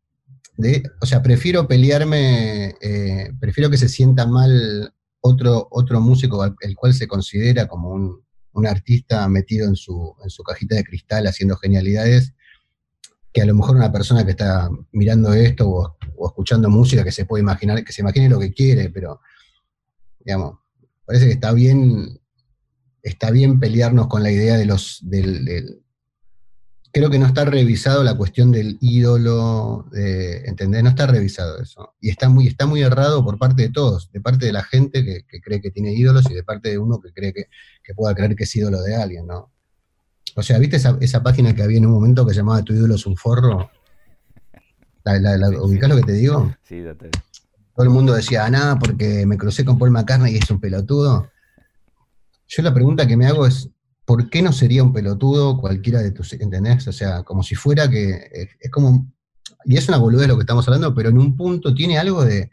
o 1.00 1.06
sea, 1.06 1.22
prefiero 1.22 1.68
pelearme, 1.68 2.74
eh, 2.80 3.32
prefiero 3.38 3.70
que 3.70 3.78
se 3.78 3.88
sienta 3.88 4.26
mal 4.26 4.92
otro, 5.20 5.68
otro 5.70 6.00
músico 6.00 6.44
el 6.44 6.76
cual 6.76 6.94
se 6.94 7.06
considera 7.06 7.68
como 7.68 7.90
un, 7.90 8.26
un 8.56 8.66
artista 8.66 9.28
metido 9.28 9.68
en 9.68 9.76
su, 9.76 10.14
en 10.22 10.30
su 10.30 10.42
cajita 10.42 10.76
de 10.76 10.84
cristal 10.84 11.26
haciendo 11.26 11.56
genialidades, 11.56 12.32
que 13.36 13.42
a 13.42 13.44
lo 13.44 13.54
mejor 13.54 13.76
una 13.76 13.92
persona 13.92 14.24
que 14.24 14.30
está 14.30 14.70
mirando 14.92 15.34
esto 15.34 15.68
o, 15.68 16.26
escuchando 16.26 16.70
música 16.70 17.04
que 17.04 17.12
se 17.12 17.26
puede 17.26 17.42
imaginar, 17.42 17.84
que 17.84 17.92
se 17.92 18.00
imagine 18.00 18.30
lo 18.30 18.40
que 18.40 18.54
quiere, 18.54 18.88
pero 18.88 19.20
digamos, 20.24 20.60
parece 21.04 21.26
que 21.26 21.32
está 21.32 21.52
bien, 21.52 22.18
está 23.02 23.30
bien 23.30 23.60
pelearnos 23.60 24.06
con 24.06 24.22
la 24.22 24.30
idea 24.30 24.56
de 24.56 24.64
los, 24.64 25.00
del, 25.02 25.82
creo 26.90 27.10
que 27.10 27.18
no 27.18 27.26
está 27.26 27.44
revisado 27.44 28.02
la 28.02 28.16
cuestión 28.16 28.52
del 28.52 28.78
ídolo, 28.80 29.84
de, 29.92 30.46
¿entendés? 30.46 30.82
No 30.82 30.88
está 30.88 31.06
revisado 31.06 31.60
eso. 31.60 31.94
Y 32.00 32.08
está 32.08 32.30
muy, 32.30 32.46
está 32.46 32.64
muy 32.64 32.80
errado 32.80 33.22
por 33.22 33.38
parte 33.38 33.60
de 33.60 33.68
todos, 33.68 34.10
de 34.12 34.22
parte 34.22 34.46
de 34.46 34.54
la 34.54 34.62
gente 34.62 35.04
que, 35.04 35.40
cree 35.42 35.60
que 35.60 35.70
tiene 35.70 35.92
ídolos 35.92 36.24
y 36.30 36.32
de 36.32 36.42
parte 36.42 36.70
de 36.70 36.78
uno 36.78 37.02
que 37.02 37.12
cree 37.12 37.34
que, 37.34 37.50
que 37.84 37.92
pueda 37.92 38.14
creer 38.14 38.34
que 38.34 38.44
es 38.44 38.56
ídolo 38.56 38.80
de 38.80 38.96
alguien, 38.96 39.26
¿no? 39.26 39.52
O 40.38 40.42
sea, 40.42 40.58
¿viste 40.58 40.76
esa, 40.76 41.22
página 41.22 41.54
que 41.54 41.62
había 41.62 41.78
en 41.78 41.86
un 41.86 41.92
momento 41.92 42.26
que 42.26 42.34
se 42.34 42.40
llamaba 42.40 42.62
Tu 42.62 42.74
ídolo 42.74 42.94
es 42.94 43.06
un 43.06 43.16
forro? 43.16 43.70
¿La, 45.02 45.18
la, 45.18 45.48
ubicás 45.62 45.88
lo 45.88 45.96
que 45.96 46.02
te 46.02 46.12
digo? 46.12 46.54
Sí, 46.62 46.82
date. 46.82 47.10
Todo 47.74 47.84
el 47.84 47.90
mundo 47.90 48.12
decía, 48.12 48.44
ah, 48.44 48.50
nada, 48.50 48.78
porque 48.78 49.24
me 49.24 49.38
crucé 49.38 49.64
con 49.64 49.78
Paul 49.78 49.92
McCartney 49.92 50.34
y 50.34 50.36
es 50.36 50.50
un 50.50 50.60
pelotudo. 50.60 51.30
Yo 52.48 52.62
la 52.62 52.74
pregunta 52.74 53.06
que 53.06 53.16
me 53.16 53.26
hago 53.26 53.46
es, 53.46 53.70
¿por 54.04 54.28
qué 54.28 54.42
no 54.42 54.52
sería 54.52 54.82
un 54.82 54.92
pelotudo 54.92 55.58
cualquiera 55.58 56.02
de 56.02 56.10
tus, 56.10 56.34
¿entendés? 56.34 56.86
O 56.86 56.92
sea, 56.92 57.22
como 57.22 57.42
si 57.42 57.54
fuera 57.54 57.88
que, 57.88 58.30
es, 58.60 58.70
como, 58.70 59.10
y 59.64 59.78
es 59.78 59.88
una 59.88 59.96
boludez 59.96 60.28
lo 60.28 60.36
que 60.36 60.42
estamos 60.42 60.68
hablando, 60.68 60.94
pero 60.94 61.08
en 61.08 61.18
un 61.18 61.34
punto 61.34 61.74
tiene 61.74 61.98
algo 61.98 62.24
de 62.24 62.50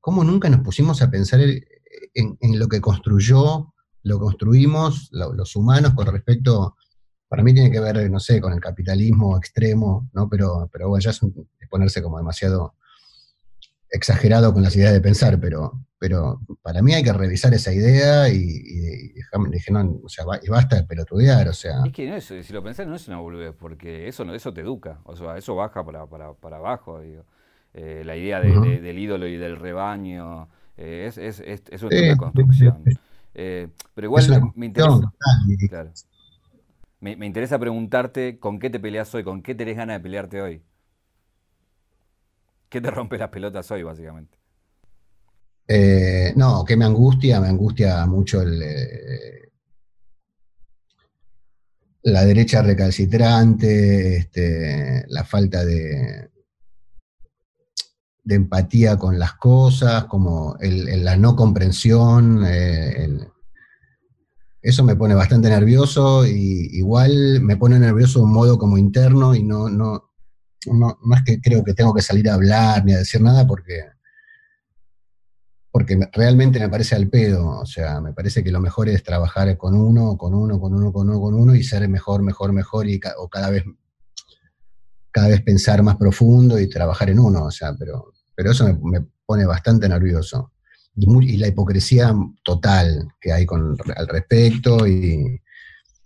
cómo 0.00 0.22
nunca 0.22 0.48
nos 0.48 0.60
pusimos 0.60 1.02
a 1.02 1.10
pensar 1.10 1.40
en, 1.40 2.58
lo 2.58 2.68
que 2.68 2.80
construyó, 2.80 3.74
lo 4.04 4.18
construimos 4.20 5.10
los 5.10 5.56
humanos 5.56 5.94
con 5.94 6.06
respecto 6.06 6.76
para 7.36 7.44
mí 7.44 7.52
tiene 7.52 7.70
que 7.70 7.80
ver, 7.80 8.10
no 8.10 8.18
sé, 8.18 8.40
con 8.40 8.54
el 8.54 8.60
capitalismo 8.60 9.36
extremo, 9.36 10.08
¿no? 10.14 10.26
Pero, 10.26 10.70
pero 10.72 10.88
bueno, 10.88 11.02
ya 11.02 11.10
es, 11.10 11.20
ponerse 11.68 12.02
como 12.02 12.16
demasiado 12.16 12.76
exagerado 13.90 14.54
con 14.54 14.62
las 14.62 14.74
ideas 14.74 14.94
de 14.94 15.02
pensar, 15.02 15.38
pero, 15.38 15.84
pero 15.98 16.40
para 16.62 16.80
mí 16.80 16.94
hay 16.94 17.02
que 17.02 17.12
revisar 17.12 17.52
esa 17.52 17.74
idea 17.74 18.30
y, 18.30 18.38
y, 18.38 19.12
dije, 19.50 19.70
no, 19.70 20.00
o 20.02 20.08
sea, 20.08 20.24
y 20.42 20.48
basta 20.48 20.76
de 20.76 20.84
pelotudear, 20.84 21.46
o 21.48 21.52
sea. 21.52 21.84
Es 21.84 21.92
que 21.92 22.08
no 22.08 22.16
es, 22.16 22.24
si 22.24 22.52
lo 22.54 22.62
pensás 22.62 22.86
no 22.86 22.94
es 22.94 23.06
una 23.06 23.18
boludez, 23.18 23.54
porque 23.54 24.08
eso, 24.08 24.24
eso 24.34 24.54
te 24.54 24.62
educa, 24.62 25.00
o 25.04 25.14
sea, 25.14 25.36
eso 25.36 25.54
baja 25.54 25.84
para, 25.84 26.06
para, 26.06 26.32
para 26.32 26.56
abajo, 26.56 27.02
digo. 27.02 27.26
Eh, 27.74 28.02
la 28.02 28.16
idea 28.16 28.40
del 28.40 28.98
ídolo 28.98 29.26
y 29.26 29.36
del 29.36 29.58
rebaño, 29.58 30.48
eh, 30.78 31.04
es, 31.06 31.18
es, 31.18 31.40
es, 31.40 31.62
es, 31.68 31.82
una 31.82 32.16
construcción. 32.16 32.82
Eh, 33.34 33.68
pero 33.94 34.06
igual 34.06 34.52
me 34.54 34.64
interesa. 34.64 35.12
Claro. 35.68 35.92
Me, 37.14 37.26
interesa 37.26 37.56
preguntarte 37.56 38.40
con 38.40 38.58
qué 38.58 38.68
te 38.68 38.80
peleas 38.80 39.14
hoy, 39.14 39.22
con 39.22 39.40
qué 39.40 39.54
tenés 39.54 39.76
ganas 39.76 39.98
de 39.98 40.00
pelearte 40.00 40.42
hoy. 40.42 40.62
¿Qué 42.68 42.80
te 42.80 42.90
rompe 42.90 43.16
las 43.16 43.28
pelotas 43.28 43.70
hoy, 43.70 43.84
básicamente? 43.84 44.36
Eh, 45.68 46.32
no, 46.34 46.64
que 46.64 46.76
me 46.76 46.84
angustia, 46.84 47.40
me 47.40 47.46
angustia 47.46 48.04
mucho 48.06 48.42
eh, 48.42 49.52
la 52.02 52.24
derecha 52.24 52.62
recalcitrante, 52.62 54.16
este, 54.16 55.04
la 55.06 55.22
falta 55.22 55.64
de, 55.64 56.28
empatía 58.28 58.96
con 58.96 59.16
las 59.16 59.34
cosas, 59.34 60.06
como 60.06 60.56
la 60.60 61.16
no 61.16 61.36
comprensión, 61.36 62.44
eh, 62.44 63.28
eso 64.68 64.82
me 64.82 64.96
pone 64.96 65.14
bastante 65.14 65.48
nervioso 65.48 66.26
y 66.26 66.70
igual 66.72 67.40
me 67.40 67.56
pone 67.56 67.78
nervioso 67.78 68.18
de 68.18 68.24
un 68.24 68.32
modo 68.32 68.58
como 68.58 68.76
interno 68.76 69.32
y 69.32 69.44
no, 69.44 69.68
no, 69.68 70.10
no, 70.66 70.98
es 71.14 71.22
que 71.24 71.40
creo 71.40 71.62
que 71.62 71.72
tengo 71.72 71.94
que 71.94 72.02
salir 72.02 72.28
a 72.28 72.34
hablar 72.34 72.84
ni 72.84 72.92
a 72.92 72.98
decir 72.98 73.20
nada 73.20 73.46
porque, 73.46 73.84
porque 75.70 76.10
realmente 76.12 76.58
me 76.58 76.68
parece 76.68 76.96
al 76.96 77.08
pedo, 77.08 77.46
o 77.46 77.64
sea, 77.64 78.00
me 78.00 78.12
parece 78.12 78.42
que 78.42 78.50
lo 78.50 78.60
mejor 78.60 78.88
es 78.88 79.04
trabajar 79.04 79.56
con 79.56 79.76
uno, 79.76 80.16
con 80.18 80.34
uno, 80.34 80.58
con 80.58 80.74
uno, 80.74 80.92
con 80.92 81.10
uno, 81.10 81.20
con 81.20 81.34
uno 81.34 81.54
y 81.54 81.62
ser 81.62 81.88
mejor, 81.88 82.22
mejor, 82.22 82.52
mejor 82.52 82.88
y 82.88 83.00
o 83.18 83.28
cada 83.28 83.50
vez 83.50 83.62
cada 85.12 85.28
vez 85.28 85.42
pensar 85.42 85.80
más 85.84 85.96
profundo 85.96 86.58
y 86.58 86.68
trabajar 86.68 87.08
en 87.08 87.20
uno, 87.20 87.44
o 87.44 87.50
sea, 87.52 87.72
pero, 87.78 88.12
pero 88.34 88.50
eso 88.50 88.66
me 88.82 89.06
pone 89.24 89.46
bastante 89.46 89.88
nervioso 89.88 90.50
y, 90.96 91.36
la 91.36 91.48
hipocresía 91.48 92.14
total 92.42 93.12
que 93.20 93.32
hay 93.32 93.46
con, 93.46 93.76
al 93.94 94.08
respecto 94.08 94.86
y, 94.86 95.40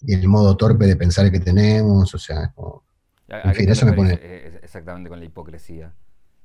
el 0.06 0.28
modo 0.28 0.56
torpe 0.56 0.86
de 0.86 0.96
pensar 0.96 1.30
que 1.30 1.40
tenemos, 1.40 2.14
o 2.14 2.18
sea, 2.18 2.54
en 3.28 3.54
fin, 3.54 3.68
eso 3.68 3.84
me 3.84 3.92
pone... 3.92 4.14
Exactamente 4.62 5.10
con 5.10 5.18
la 5.18 5.26
hipocresía. 5.26 5.92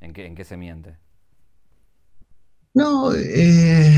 ¿En 0.02 0.12
qué, 0.12 0.26
en 0.26 0.36
qué 0.36 0.44
se 0.44 0.58
miente? 0.58 0.98
No, 2.74 3.14
eh, 3.16 3.98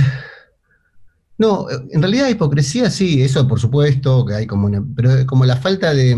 no, 1.39 1.65
en 1.69 2.01
realidad 2.01 2.29
hipocresía 2.29 2.91
sí, 2.91 3.23
eso 3.23 3.47
por 3.47 3.59
supuesto, 3.59 4.25
que 4.25 4.35
hay 4.35 4.45
como 4.45 4.67
una, 4.67 4.85
pero 4.95 5.25
como 5.25 5.45
la 5.45 5.57
falta 5.57 5.93
de, 5.93 6.15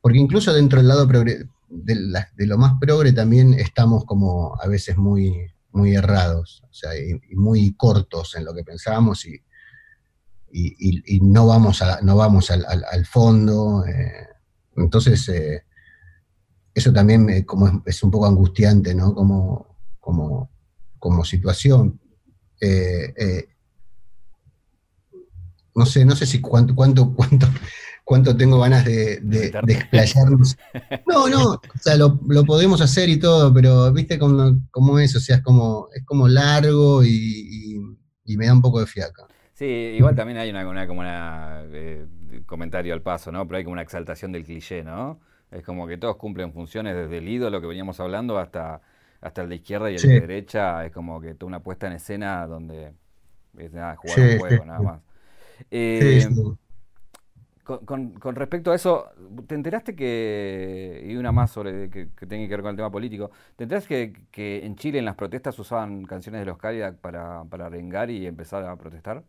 porque 0.00 0.18
incluso 0.18 0.52
dentro 0.52 0.78
del 0.78 0.88
lado 0.88 1.06
de, 1.06 1.46
de, 1.68 2.46
lo 2.46 2.58
más 2.58 2.74
progre 2.80 3.12
también 3.12 3.54
estamos 3.54 4.04
como 4.04 4.56
a 4.60 4.66
veces 4.66 4.96
muy, 4.96 5.52
muy 5.72 5.94
errados, 5.94 6.62
o 6.68 6.72
sea, 6.72 6.90
y, 6.96 7.18
muy 7.34 7.74
cortos 7.74 8.34
en 8.36 8.44
lo 8.44 8.54
que 8.54 8.64
pensábamos 8.64 9.24
y, 9.26 9.42
y, 10.52 11.20
no 11.20 11.46
vamos, 11.46 11.82
no 12.02 12.16
vamos 12.16 12.50
al, 12.50 13.06
fondo. 13.06 13.84
Eh, 13.86 14.28
entonces, 14.76 15.28
eh, 15.28 15.64
eso 16.74 16.92
también 16.92 17.44
como 17.44 17.82
es, 17.86 18.02
un 18.02 18.10
poco 18.10 18.26
angustiante, 18.26 18.94
¿no? 18.94 19.14
Como, 19.14 19.76
como, 20.00 20.50
como 20.98 21.24
situación. 21.24 22.00
Eh, 22.60 23.46
no 25.74 25.86
sé, 25.86 26.04
no 26.04 26.16
sé 26.16 26.26
si 26.26 26.40
cuánto, 26.40 26.74
cuánto, 26.74 27.14
cuánto, 27.14 27.46
cuánto 28.10 28.36
tengo 28.36 28.58
ganas 28.58 28.84
de, 28.84 29.20
de, 29.22 29.46
explayarnos. 29.68 30.58
No, 31.06 31.28
no, 31.28 31.52
o 31.52 31.78
sea, 31.80 31.94
lo, 31.96 32.18
podemos 32.44 32.80
hacer 32.80 33.08
y 33.08 33.20
todo, 33.20 33.54
pero 33.54 33.92
viste 33.92 34.18
cómo, 34.18 34.98
es, 34.98 35.14
o 35.14 35.20
sea, 35.20 35.36
es 35.36 35.42
como, 35.42 35.86
es 35.94 36.04
como 36.04 36.26
largo 36.26 37.04
y, 37.04 37.80
me 38.36 38.46
da 38.46 38.52
un 38.52 38.62
poco 38.62 38.80
de 38.80 38.86
fiaca. 38.86 39.28
Sí, 39.54 39.64
igual 39.64 40.16
también 40.16 40.38
hay 40.38 40.50
una, 40.50 40.88
como 40.88 41.00
una 41.00 41.62
eh, 41.70 42.04
comentario 42.46 42.94
al 42.94 43.00
paso, 43.00 43.30
¿no? 43.30 43.46
Pero 43.46 43.58
hay 43.58 43.64
como 43.64 43.74
una 43.74 43.82
exaltación 43.82 44.32
del 44.32 44.44
cliché, 44.44 44.82
¿no? 44.82 45.20
Es 45.52 45.62
como 45.62 45.86
que 45.86 45.96
todos 45.96 46.16
cumplen 46.16 46.52
funciones 46.52 46.96
desde 46.96 47.18
el 47.18 47.28
ídolo 47.28 47.60
que 47.60 47.68
veníamos 47.68 48.00
hablando 48.00 48.40
hasta, 48.40 48.80
hasta 49.20 49.42
el 49.42 49.50
de 49.50 49.54
izquierda 49.54 49.88
y 49.88 49.94
el 49.94 50.02
de 50.02 50.20
derecha, 50.20 50.84
es 50.84 50.90
como 50.90 51.20
que 51.20 51.34
toda 51.36 51.46
una 51.46 51.62
puesta 51.62 51.86
en 51.86 51.92
escena 51.92 52.44
donde 52.48 52.92
es 53.56 53.72
nada, 53.72 53.94
jugar 53.94 54.18
un 54.18 54.38
juego, 54.40 54.64
nada 54.64 54.80
más. 54.80 55.00
Eh, 55.70 56.26
Con, 57.64 58.14
respecto 58.34 58.72
a 58.72 58.74
eso, 58.74 59.10
¿te 59.46 59.54
enteraste 59.54 59.94
que, 59.94 61.06
y 61.08 61.14
una 61.14 61.30
más 61.30 61.52
sobre 61.52 61.88
que, 61.88 62.08
que 62.16 62.26
tiene 62.26 62.48
que 62.48 62.54
ver 62.54 62.62
con 62.62 62.70
el 62.70 62.76
tema 62.76 62.90
político, 62.90 63.30
¿te 63.54 63.64
enteraste 63.64 64.12
que, 64.30 64.64
en 64.64 64.74
Chile 64.76 64.98
en 64.98 65.04
las 65.04 65.14
protestas 65.14 65.56
usaban 65.58 66.04
canciones 66.04 66.40
de 66.40 66.46
los 66.46 66.58
Cadillac 66.58 66.96
para, 66.96 67.44
para 67.44 67.70
y 68.10 68.26
empezar 68.26 68.64
a 68.64 68.74
protestar? 68.76 69.22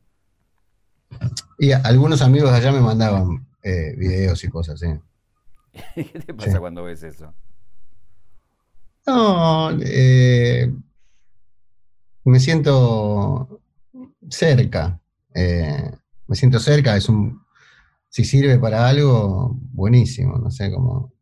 Y 1.59 1.71
algunos 1.71 2.21
amigos 2.21 2.51
allá 2.51 2.71
me 2.71 2.79
mandaban 2.79 3.45
eh, 3.61 3.93
videos 3.97 4.43
y 4.43 4.49
cosas, 4.49 4.79
sí. 4.79 4.87
¿Qué 5.95 6.19
te 6.19 6.33
pasa 6.33 6.59
cuando 6.59 6.83
ves 6.83 7.03
eso? 7.03 7.33
No, 9.05 9.71
eh, 9.81 10.71
me 12.23 12.39
siento 12.39 13.61
cerca. 14.29 14.99
Eh, 15.33 15.91
me 16.27 16.35
siento 16.35 16.59
cerca, 16.59 16.95
es 16.95 17.09
un. 17.09 17.41
Si 18.11 18.25
sirve 18.25 18.59
para 18.59 18.89
algo, 18.89 19.57
buenísimo, 19.71 20.37
no 20.37 20.51
sé 20.51 20.69
cómo. 20.69 21.13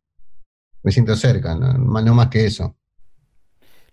Me 0.81 0.91
siento 0.91 1.15
cerca, 1.15 1.53
no, 1.53 2.15
más 2.15 2.27
que 2.29 2.47
eso. 2.47 2.75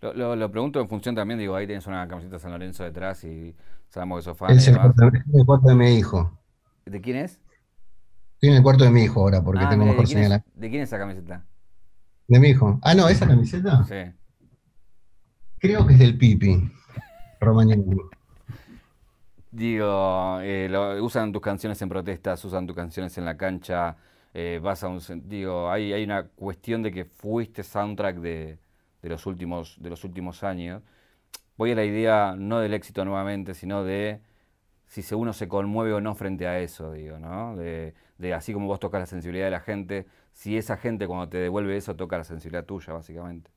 Lo, 0.01 0.51
pregunto 0.51 0.81
en 0.81 0.89
función 0.89 1.15
también, 1.15 1.39
digo, 1.39 1.55
ahí 1.55 1.67
tienes 1.67 1.87
una 1.87 2.09
camiseta 2.09 2.39
San 2.39 2.53
Lorenzo 2.53 2.85
detrás 2.85 3.23
y 3.25 3.55
sabemos 3.91 4.21
que 4.21 4.23
sos 4.25 4.39
fan. 4.39 4.51
Es 4.51 4.67
el, 4.69 4.79
cuarto 4.79 5.69
de 5.69 5.75
mi 5.75 5.95
hijo. 5.95 6.41
¿De 6.87 6.99
quién 7.03 7.19
es? 7.19 7.39
Estoy 8.33 8.49
en 8.49 8.55
el 8.57 8.63
cuarto 8.63 8.85
de 8.85 8.91
mi 8.91 9.03
hijo 9.03 9.21
ahora 9.21 9.45
porque 9.45 9.65
ah, 9.65 9.69
tengo 9.69 9.85
mejor 9.85 10.07
señal. 10.07 10.43
¿De 10.55 10.71
quién 10.71 10.81
es 10.81 10.89
esa 10.89 10.99
camiseta? 10.99 11.45
De 12.29 12.41
mi 12.41 12.49
hijo. 12.49 12.79
Ah, 12.83 12.95
no, 12.95 13.11
¿esa 13.11 13.27
camiseta? 13.27 13.85
Sí. 13.85 14.11
Creo 15.59 15.87
que 15.87 15.93
es 15.93 15.99
del 15.99 16.17
Pipi. 16.17 16.73
Romagnoli. 17.41 18.01
Digo, 19.57 20.39
eh, 20.43 20.69
usan 21.01 21.33
tus 21.33 21.41
canciones 21.41 21.81
en 21.81 21.89
protestas, 21.89 22.45
usan 22.45 22.67
tus 22.67 22.77
canciones 22.77 23.17
en 23.17 23.25
la 23.25 23.39
cancha, 23.39 23.97
eh, 24.35 24.61
vas 24.63 24.85
a 24.85 24.89
un... 24.89 25.01
Digo, 25.27 25.71
hay, 25.71 25.95
hay 25.95 26.05
una 26.05 26.25
cuestión 26.29 26.83
de 26.83 26.93
que 26.93 27.07
fuiste 27.07 27.63
soundtrack 27.63 28.17
de, 28.19 28.59
de, 29.01 29.09
los 29.09 29.25
últimos, 29.25 29.79
de 29.81 29.89
los 29.89 30.05
últimos 30.05 30.45
años. 30.45 30.83
Voy 31.57 31.73
a 31.73 31.75
la 31.75 31.85
idea 31.85 32.35
no 32.39 32.61
del 32.61 32.75
éxito 32.75 33.05
nuevamente, 33.07 33.55
sino 33.55 33.83
de 33.83 34.21
si 34.89 35.15
uno 35.15 35.33
se 35.33 35.49
conmueve 35.49 35.95
o 35.95 36.03
no 36.03 36.15
frente 36.15 36.47
a 36.47 36.61
eso, 36.61 36.93
digo, 36.93 37.19
¿no? 37.19 37.57
De, 37.57 37.95
de 38.19 38.35
así 38.35 38.53
como 38.53 38.67
vos 38.67 38.81
tocas 38.81 39.01
la 39.01 39.07
sensibilidad 39.07 39.47
de 39.47 39.53
la 39.53 39.61
gente, 39.61 40.07
si 40.35 40.59
esa 40.59 40.77
gente 40.77 41.07
cuando 41.07 41.31
te 41.31 41.39
devuelve 41.39 41.77
eso 41.79 41.97
toca 41.97 42.19
la 42.19 42.25
sensibilidad 42.25 42.67
tuya, 42.67 42.93
básicamente. 42.93 43.51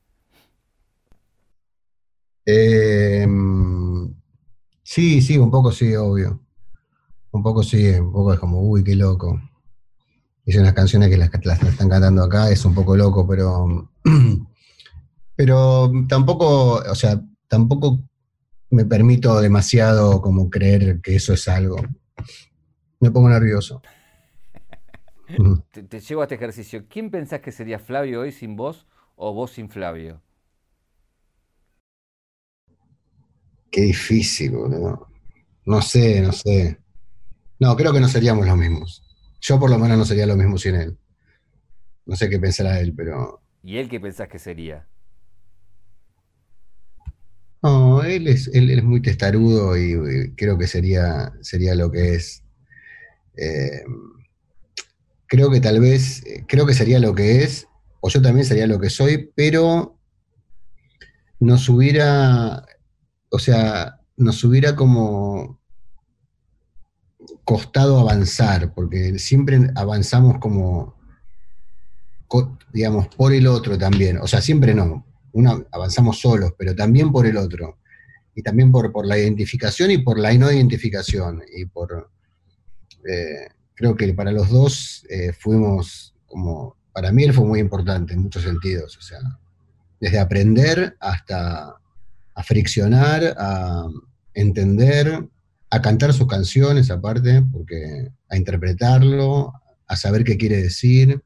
Em, 2.46 3.89
sí, 4.90 5.22
sí, 5.22 5.38
un 5.38 5.52
poco 5.52 5.70
sí, 5.70 5.94
obvio. 5.94 6.40
Un 7.30 7.44
poco 7.44 7.62
sí, 7.62 7.86
un 7.90 8.12
poco 8.12 8.32
es 8.32 8.40
como, 8.40 8.60
uy, 8.60 8.82
qué 8.82 8.96
loco. 8.96 9.40
Y 10.44 10.56
unas 10.58 10.72
canciones 10.72 11.08
que 11.10 11.16
las, 11.16 11.32
están 11.32 11.88
cantando 11.88 12.24
acá, 12.24 12.50
es 12.50 12.64
un 12.64 12.74
poco 12.74 12.96
loco, 12.96 13.26
pero. 13.26 13.90
Pero 15.36 15.90
tampoco, 16.06 16.74
o 16.74 16.94
sea, 16.94 17.18
tampoco 17.48 17.98
me 18.68 18.84
permito 18.84 19.40
demasiado 19.40 20.20
como 20.20 20.50
creer 20.50 21.00
que 21.00 21.16
eso 21.16 21.32
es 21.32 21.48
algo. 21.48 21.78
Me 22.98 23.10
pongo 23.10 23.30
nervioso. 23.30 23.80
te, 25.88 26.00
llevo 26.00 26.20
a 26.20 26.24
este 26.24 26.34
ejercicio. 26.34 26.84
¿Quién 26.90 27.10
pensás 27.10 27.40
que 27.40 27.52
sería 27.52 27.78
Flavio 27.78 28.20
hoy 28.20 28.32
sin 28.32 28.54
vos 28.54 28.86
o 29.16 29.32
vos 29.32 29.52
sin 29.52 29.70
Flavio? 29.70 30.20
Qué 33.70 33.82
difícil, 33.82 34.52
boludo. 34.52 35.08
No 35.66 35.82
sé, 35.82 36.20
no 36.20 36.32
sé. 36.32 36.78
No, 37.58 37.76
creo 37.76 37.92
que 37.92 38.00
no 38.00 38.08
seríamos 38.08 38.46
los 38.46 38.56
mismos. 38.56 39.02
Yo 39.40 39.58
por 39.58 39.70
lo 39.70 39.78
menos 39.78 39.96
no 39.98 40.04
sería 40.04 40.26
lo 40.26 40.36
mismo 40.36 40.58
sin 40.58 40.74
él. 40.74 40.98
No 42.06 42.16
sé 42.16 42.28
qué 42.28 42.38
pensará 42.38 42.80
él, 42.80 42.94
pero... 42.94 43.42
¿Y 43.62 43.76
él 43.76 43.88
qué 43.88 44.00
pensás 44.00 44.28
que 44.28 44.38
sería? 44.38 44.86
No, 47.62 48.02
él 48.02 48.26
es, 48.26 48.48
él 48.54 48.70
es 48.70 48.82
muy 48.82 49.02
testarudo 49.02 49.76
y, 49.76 50.34
creo 50.34 50.56
que 50.56 50.66
sería, 50.66 51.32
sería 51.42 51.74
lo 51.74 51.90
que 51.90 52.14
es. 52.14 52.42
Eh, 53.36 53.82
creo 55.26 55.50
que 55.50 55.60
tal 55.60 55.80
vez, 55.80 56.24
eh, 56.26 56.44
creo 56.48 56.66
que 56.66 56.74
sería 56.74 56.98
lo 56.98 57.14
que 57.14 57.42
es, 57.42 57.66
o 58.00 58.08
yo 58.08 58.22
también 58.22 58.46
sería 58.46 58.66
lo 58.66 58.80
que 58.80 58.88
soy, 58.88 59.30
pero 59.34 59.98
nos 61.38 61.68
hubiera, 61.68 62.64
o 63.30 63.38
sea, 63.38 64.00
nos 64.16 64.42
hubiera 64.44 64.76
como 64.76 65.58
costado 67.44 67.98
avanzar, 67.98 68.72
porque 68.74 69.18
siempre 69.18 69.58
avanzamos 69.74 70.38
como, 70.38 70.96
digamos, 72.72 73.08
por 73.08 73.32
el 73.32 73.46
otro 73.46 73.78
también, 73.78 74.18
o 74.18 74.26
sea, 74.26 74.40
siempre 74.40 74.74
no, 74.74 75.06
uno 75.32 75.64
avanzamos 75.72 76.20
solos, 76.20 76.52
pero 76.56 76.74
también 76.74 77.10
por 77.10 77.26
el 77.26 77.36
otro, 77.36 77.78
y 78.34 78.42
también 78.42 78.70
por, 78.70 78.92
por 78.92 79.06
la 79.06 79.18
identificación 79.18 79.90
y 79.90 79.98
por 79.98 80.18
la 80.18 80.32
no 80.34 80.50
identificación, 80.50 81.42
y 81.54 81.64
por... 81.66 82.10
Eh, 83.08 83.48
creo 83.74 83.96
que 83.96 84.12
para 84.12 84.30
los 84.30 84.50
dos 84.50 85.06
eh, 85.08 85.32
fuimos 85.32 86.14
como, 86.26 86.76
para 86.92 87.12
mí 87.12 87.24
él 87.24 87.32
fue 87.32 87.46
muy 87.46 87.60
importante 87.60 88.12
en 88.12 88.20
muchos 88.20 88.42
sentidos, 88.42 88.96
o 88.98 89.00
sea, 89.00 89.18
desde 89.98 90.18
aprender 90.18 90.96
hasta 91.00 91.79
a 92.34 92.42
friccionar, 92.42 93.34
a 93.38 93.86
entender, 94.34 95.28
a 95.70 95.82
cantar 95.82 96.12
sus 96.12 96.26
canciones 96.26 96.90
aparte, 96.90 97.42
porque 97.52 98.08
a 98.28 98.36
interpretarlo, 98.36 99.52
a 99.86 99.96
saber 99.96 100.24
qué 100.24 100.36
quiere 100.36 100.62
decir, 100.62 101.22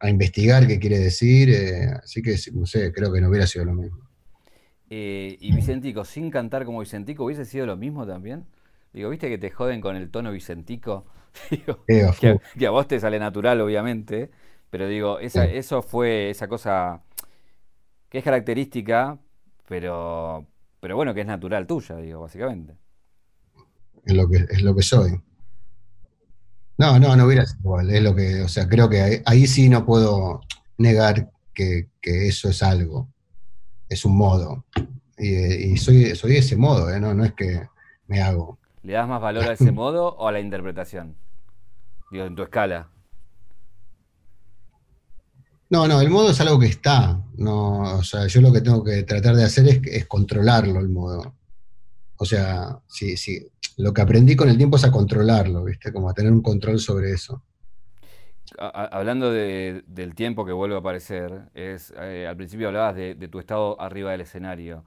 a 0.00 0.10
investigar 0.10 0.66
qué 0.66 0.78
quiere 0.78 0.98
decir, 0.98 1.50
eh, 1.50 1.90
así 2.02 2.22
que 2.22 2.36
no 2.52 2.66
sé, 2.66 2.92
creo 2.92 3.12
que 3.12 3.20
no 3.20 3.28
hubiera 3.28 3.46
sido 3.46 3.64
lo 3.64 3.74
mismo. 3.74 3.98
Eh, 4.90 5.36
y 5.40 5.54
Vicentico, 5.54 6.04
sin 6.04 6.30
cantar 6.30 6.64
como 6.64 6.80
Vicentico, 6.80 7.24
¿hubiese 7.24 7.44
sido 7.44 7.66
lo 7.66 7.76
mismo 7.76 8.06
también? 8.06 8.46
Digo, 8.92 9.10
¿viste 9.10 9.28
que 9.28 9.38
te 9.38 9.50
joden 9.50 9.80
con 9.80 9.96
el 9.96 10.10
tono 10.10 10.32
vicentico? 10.32 11.06
que, 11.86 12.66
a 12.66 12.70
vos 12.70 12.88
te 12.88 12.98
sale 12.98 13.18
natural, 13.18 13.60
obviamente, 13.60 14.30
pero 14.70 14.88
digo, 14.88 15.18
eso 15.18 15.82
fue 15.82 16.30
esa 16.30 16.48
cosa 16.48 17.02
que 18.08 18.18
es 18.18 18.24
característica, 18.24 19.18
pero, 19.68 20.46
pero 20.80 20.96
bueno, 20.96 21.14
que 21.14 21.20
es 21.20 21.26
natural 21.26 21.66
tuya, 21.66 21.96
digo, 21.96 22.22
básicamente. 22.22 22.74
Es 24.04 24.14
lo 24.14 24.28
que, 24.28 24.36
es 24.48 24.62
lo 24.62 24.74
que 24.74 24.82
soy. 24.82 25.20
No, 26.78 26.98
no, 26.98 27.14
no 27.16 27.26
hubiera 27.26 27.44
sido 27.44 27.60
igual. 27.60 27.90
Es 27.90 28.02
lo 28.02 28.14
que, 28.14 28.40
o 28.42 28.48
sea, 28.48 28.68
creo 28.68 28.88
que 28.88 29.22
ahí, 29.26 29.46
sí 29.46 29.68
no 29.68 29.84
puedo 29.84 30.40
negar 30.78 31.30
que, 31.52 31.88
eso 32.02 32.48
es 32.48 32.62
algo. 32.62 33.08
Es 33.88 34.04
un 34.04 34.16
modo. 34.16 34.64
Y, 35.18 35.76
soy, 35.76 36.14
soy 36.14 36.36
ese 36.36 36.56
modo, 36.56 36.90
¿eh? 36.90 37.00
no, 37.00 37.12
no 37.12 37.24
es 37.24 37.32
que 37.34 37.68
me 38.06 38.22
hago. 38.22 38.58
¿Le 38.82 38.92
das 38.92 39.08
más 39.08 39.20
valor 39.20 39.44
a 39.44 39.52
ese 39.52 39.72
modo 39.72 40.14
o 40.14 40.28
a 40.28 40.32
la 40.32 40.40
interpretación? 40.40 41.16
Digo, 42.10 42.24
en 42.24 42.36
tu 42.36 42.42
escala. 42.42 42.88
No, 45.70 45.86
no, 45.86 46.00
el 46.00 46.08
modo 46.08 46.30
es 46.30 46.40
algo 46.40 46.58
que 46.58 46.66
está. 46.66 47.22
No, 47.36 47.98
o 47.98 48.02
sea, 48.02 48.26
yo 48.26 48.40
lo 48.40 48.52
que 48.52 48.62
tengo 48.62 48.82
que 48.82 49.02
tratar 49.02 49.36
de 49.36 49.44
hacer 49.44 49.82
es, 49.84 50.06
controlarlo, 50.06 50.80
el 50.80 50.88
modo. 50.88 51.34
O 52.16 52.24
sea, 52.24 52.78
sí, 52.88 53.16
sí. 53.16 53.46
Lo 53.76 53.92
que 53.92 54.00
aprendí 54.00 54.34
con 54.34 54.48
el 54.48 54.56
tiempo 54.56 54.76
es 54.76 54.84
a 54.84 54.90
controlarlo, 54.90 55.64
¿viste? 55.64 55.92
Como 55.92 56.08
a 56.08 56.14
tener 56.14 56.32
un 56.32 56.42
control 56.42 56.80
sobre 56.80 57.12
eso. 57.12 57.42
hablando 58.58 59.30
del 59.30 60.14
tiempo 60.14 60.44
que 60.46 60.52
vuelve 60.52 60.74
a 60.74 60.78
aparecer, 60.78 61.50
eh, 61.54 62.26
al 62.28 62.36
principio 62.36 62.68
hablabas 62.68 62.96
de, 62.96 63.14
de, 63.14 63.28
tu 63.28 63.38
estado 63.38 63.80
arriba 63.80 64.10
del 64.12 64.22
escenario. 64.22 64.84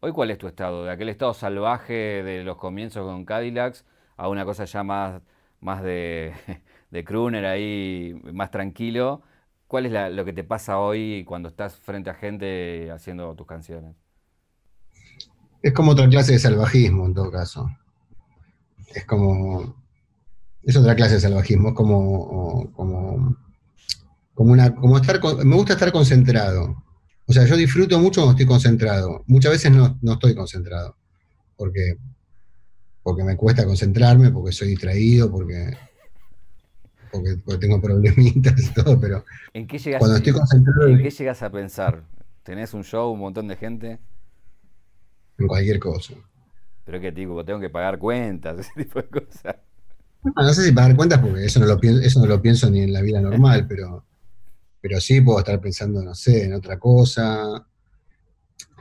¿Hoy 0.00 0.12
cuál 0.12 0.30
es 0.30 0.38
tu 0.38 0.48
estado? 0.48 0.84
¿De 0.84 0.90
aquel 0.90 1.10
estado 1.10 1.34
salvaje 1.34 2.22
de 2.22 2.44
los 2.44 2.56
comienzos 2.56 3.04
con 3.06 3.24
Cadillacs 3.24 3.84
a 4.16 4.28
una 4.28 4.44
cosa 4.44 4.64
ya 4.64 4.82
más, 4.82 5.20
más 5.60 5.82
de, 5.82 6.32
de 6.90 7.46
ahí, 7.46 8.20
más 8.32 8.50
tranquilo? 8.50 9.22
¿Cuál 9.66 9.86
es 9.86 10.12
lo 10.14 10.24
que 10.24 10.32
te 10.32 10.44
pasa 10.44 10.78
hoy 10.78 11.24
cuando 11.26 11.48
estás 11.48 11.76
frente 11.76 12.10
a 12.10 12.14
gente 12.14 12.90
haciendo 12.90 13.34
tus 13.34 13.46
canciones? 13.46 13.96
Es 15.62 15.72
como 15.72 15.92
otra 15.92 16.08
clase 16.08 16.32
de 16.32 16.38
salvajismo 16.38 17.06
en 17.06 17.14
todo 17.14 17.30
caso. 17.30 17.68
Es 18.94 19.04
como. 19.06 19.82
Es 20.62 20.76
otra 20.76 20.94
clase 20.94 21.14
de 21.14 21.20
salvajismo, 21.20 21.70
es 21.70 21.74
como. 21.74 22.70
como, 22.72 23.36
como 24.34 24.52
una. 24.52 24.74
como 24.74 24.98
estar. 24.98 25.20
me 25.44 25.56
gusta 25.56 25.72
estar 25.72 25.90
concentrado. 25.90 26.84
O 27.26 27.32
sea, 27.32 27.46
yo 27.46 27.56
disfruto 27.56 27.98
mucho 27.98 28.20
cuando 28.20 28.32
estoy 28.32 28.46
concentrado. 28.46 29.24
Muchas 29.26 29.52
veces 29.52 29.72
no, 29.72 29.98
estoy 30.12 30.34
concentrado. 30.34 30.96
Porque, 31.56 31.96
porque 33.02 33.24
me 33.24 33.36
cuesta 33.36 33.64
concentrarme, 33.64 34.30
porque 34.30 34.52
soy 34.52 34.68
distraído, 34.68 35.30
porque, 35.30 35.76
porque, 37.14 37.58
tengo 37.58 37.80
problemitas 37.80 38.60
y 38.60 38.74
todo, 38.74 38.98
pero 38.98 39.24
¿En 39.52 39.66
qué 39.66 39.78
llegas, 39.78 40.00
cuando 40.00 40.16
estoy 40.16 40.32
concentrado... 40.32 40.88
¿En 40.88 41.02
qué 41.02 41.10
llegas 41.10 41.42
a 41.42 41.50
pensar? 41.50 42.02
¿Tenés 42.42 42.74
un 42.74 42.82
show, 42.82 43.12
un 43.12 43.20
montón 43.20 43.46
de 43.48 43.56
gente? 43.56 43.98
En 45.38 45.46
cualquier 45.46 45.78
cosa. 45.78 46.14
Pero 46.84 47.00
qué 47.00 47.12
tipo, 47.12 47.44
tengo 47.44 47.60
que 47.60 47.70
pagar 47.70 47.98
cuentas, 47.98 48.58
ese 48.76 48.84
tipo 48.84 49.00
de 49.00 49.08
cosas. 49.08 49.56
no 50.22 50.52
sé 50.52 50.64
si 50.64 50.72
para 50.72 50.88
dar 50.88 50.96
cuentas, 50.96 51.20
porque 51.20 51.44
eso 51.44 51.60
no, 51.60 51.66
lo 51.66 51.78
pienso, 51.78 52.02
eso 52.02 52.20
no 52.20 52.26
lo 52.26 52.42
pienso 52.42 52.68
ni 52.70 52.80
en 52.80 52.92
la 52.92 53.00
vida 53.00 53.20
normal, 53.20 53.66
pero, 53.68 54.04
pero 54.80 55.00
sí 55.00 55.20
puedo 55.20 55.38
estar 55.38 55.60
pensando, 55.60 56.02
no 56.02 56.14
sé, 56.14 56.44
en 56.44 56.54
otra 56.54 56.78
cosa, 56.78 57.64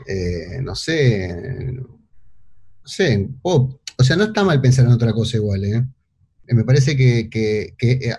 eh, 0.08 0.60
no 0.62 0.76
sé, 0.76 1.72
no 1.72 2.88
sé, 2.88 3.30
o 3.44 4.04
sea, 4.04 4.16
no 4.16 4.26
está 4.26 4.44
mal 4.44 4.60
pensar 4.60 4.86
en 4.86 4.92
otra 4.92 5.14
cosa 5.14 5.38
igual, 5.38 5.64
¿eh? 5.64 5.86
Eh 6.48 6.54
me 6.54 6.64
parece 6.64 6.98
que, 6.98 7.76
eh, 7.80 8.16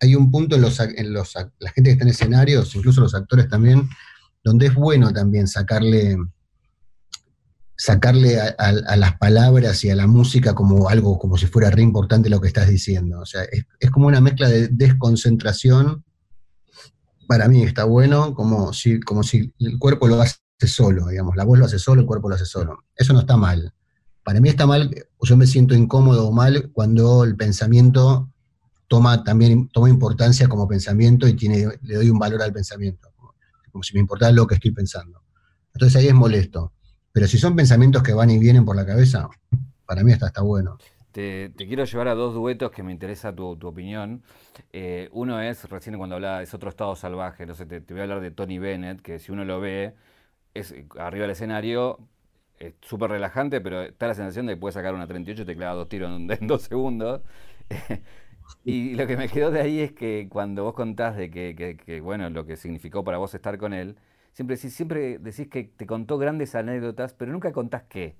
hay 0.00 0.14
un 0.14 0.30
punto 0.30 0.56
en, 0.56 0.62
los, 0.62 0.78
en 0.80 1.12
los, 1.12 1.34
la 1.34 1.70
gente 1.70 1.88
que 1.88 1.92
está 1.92 2.04
en 2.04 2.10
escenarios, 2.10 2.74
incluso 2.74 3.00
los 3.00 3.14
actores 3.14 3.48
también, 3.48 3.88
donde 4.44 4.66
es 4.66 4.74
bueno 4.74 5.12
también 5.12 5.46
sacarle, 5.46 6.16
sacarle 7.76 8.40
a, 8.40 8.96
las 8.96 9.16
palabras 9.18 9.82
y 9.84 9.90
a 9.90 9.96
la 9.96 10.06
música 10.06 10.54
como 10.54 10.88
algo, 10.88 11.18
como 11.18 11.36
si 11.38 11.46
fuera 11.46 11.70
re 11.70 11.82
importante 11.82 12.28
lo 12.28 12.40
que 12.40 12.48
estás 12.48 12.68
diciendo. 12.68 13.20
O 13.20 13.26
sea, 13.26 13.42
es, 13.44 13.90
como 13.90 14.06
una 14.06 14.20
mezcla 14.20 14.48
de 14.48 14.68
desconcentración. 14.68 16.04
Para 17.26 17.48
mí 17.48 17.62
está 17.62 17.84
bueno, 17.84 18.34
como 18.34 18.72
si, 18.72 19.00
como 19.00 19.22
si 19.22 19.52
el 19.60 19.78
cuerpo 19.78 20.06
lo 20.06 20.20
hace 20.20 20.36
solo, 20.66 21.08
digamos, 21.08 21.36
la 21.36 21.44
voz 21.44 21.58
lo 21.58 21.64
hace 21.64 21.78
solo, 21.78 22.02
el 22.02 22.06
cuerpo 22.06 22.28
lo 22.28 22.34
hace 22.34 22.44
solo. 22.44 22.84
Eso 22.94 23.12
no 23.12 23.20
está 23.20 23.36
mal. 23.36 23.72
Para 24.24 24.40
mí 24.40 24.48
está 24.48 24.66
mal, 24.66 24.90
yo 25.22 25.36
me 25.36 25.46
siento 25.46 25.74
incómodo 25.74 26.28
o 26.28 26.32
mal 26.32 26.70
cuando 26.72 27.24
el 27.24 27.36
pensamiento 27.36 28.28
toma 28.88 29.24
también 29.24 29.68
toma 29.68 29.88
importancia 29.88 30.48
como 30.48 30.68
pensamiento 30.68 31.26
y 31.26 31.34
tiene, 31.34 31.66
le 31.82 31.94
doy 31.94 32.10
un 32.10 32.18
valor 32.18 32.42
al 32.42 32.52
pensamiento 32.52 33.12
como 33.72 33.82
si 33.82 33.94
me 33.94 34.00
importara 34.00 34.32
lo 34.32 34.46
que 34.46 34.54
estoy 34.54 34.70
pensando. 34.70 35.22
Entonces 35.74 35.96
ahí 36.00 36.06
es 36.06 36.14
molesto. 36.14 36.72
Pero 37.10 37.26
si 37.26 37.38
son 37.38 37.56
pensamientos 37.56 38.02
que 38.02 38.12
van 38.12 38.30
y 38.30 38.38
vienen 38.38 38.64
por 38.64 38.76
la 38.76 38.86
cabeza, 38.86 39.28
para 39.86 40.04
mí 40.04 40.12
está, 40.12 40.26
está 40.26 40.42
bueno. 40.42 40.78
Te, 41.10 41.52
quiero 41.56 41.84
llevar 41.84 42.08
a 42.08 42.14
dos 42.14 42.34
duetos 42.34 42.70
que 42.70 42.82
me 42.82 42.92
interesa 42.92 43.34
tu, 43.34 43.58
opinión. 43.62 44.22
Eh, 44.72 45.08
uno 45.12 45.40
es, 45.40 45.68
recién 45.68 45.96
cuando 45.98 46.16
hablaba, 46.16 46.42
es 46.42 46.54
otro 46.54 46.70
estado 46.70 46.94
salvaje, 46.96 47.44
no 47.44 47.54
sé, 47.54 47.66
te, 47.66 47.80
voy 47.80 48.00
a 48.00 48.02
hablar 48.04 48.20
de 48.20 48.30
Tony 48.30 48.58
Bennett, 48.58 49.02
que 49.02 49.18
si 49.18 49.32
uno 49.32 49.44
lo 49.44 49.60
ve, 49.60 49.94
es 50.54 50.74
arriba 50.98 51.22
del 51.22 51.32
escenario, 51.32 51.98
es 52.66 52.74
súper 52.80 53.10
relajante, 53.10 53.60
pero 53.60 53.82
está 53.82 54.06
la 54.06 54.14
sensación 54.14 54.46
de 54.46 54.54
que 54.54 54.60
puede 54.60 54.72
sacar 54.72 54.94
una 54.94 55.06
38 55.06 55.42
y 55.42 55.44
te 55.44 55.56
clava 55.56 55.74
dos 55.74 55.88
tiros 55.88 56.10
en, 56.10 56.30
en 56.30 56.46
dos 56.46 56.62
segundos. 56.62 57.22
Y 58.64 58.94
lo 58.94 59.06
que 59.06 59.16
me 59.16 59.28
quedó 59.28 59.50
de 59.50 59.60
ahí 59.60 59.80
es 59.80 59.92
que 59.92 60.28
cuando 60.30 60.64
vos 60.64 60.74
contás 60.74 61.16
de 61.16 61.30
que, 61.30 62.00
bueno, 62.00 62.30
lo 62.30 62.46
que 62.46 62.56
significó 62.56 63.04
para 63.04 63.18
vos 63.18 63.34
estar 63.34 63.58
con 63.58 63.72
él, 63.72 63.96
siempre 64.32 64.56
decís, 64.56 64.74
siempre 64.74 65.18
decís 65.18 65.48
que 65.48 65.64
te 65.64 65.86
contó 65.86 66.18
grandes 66.18 66.54
anécdotas, 66.54 67.14
pero 67.14 67.32
nunca 67.32 67.52
contás 67.52 67.84
qué. 67.88 68.16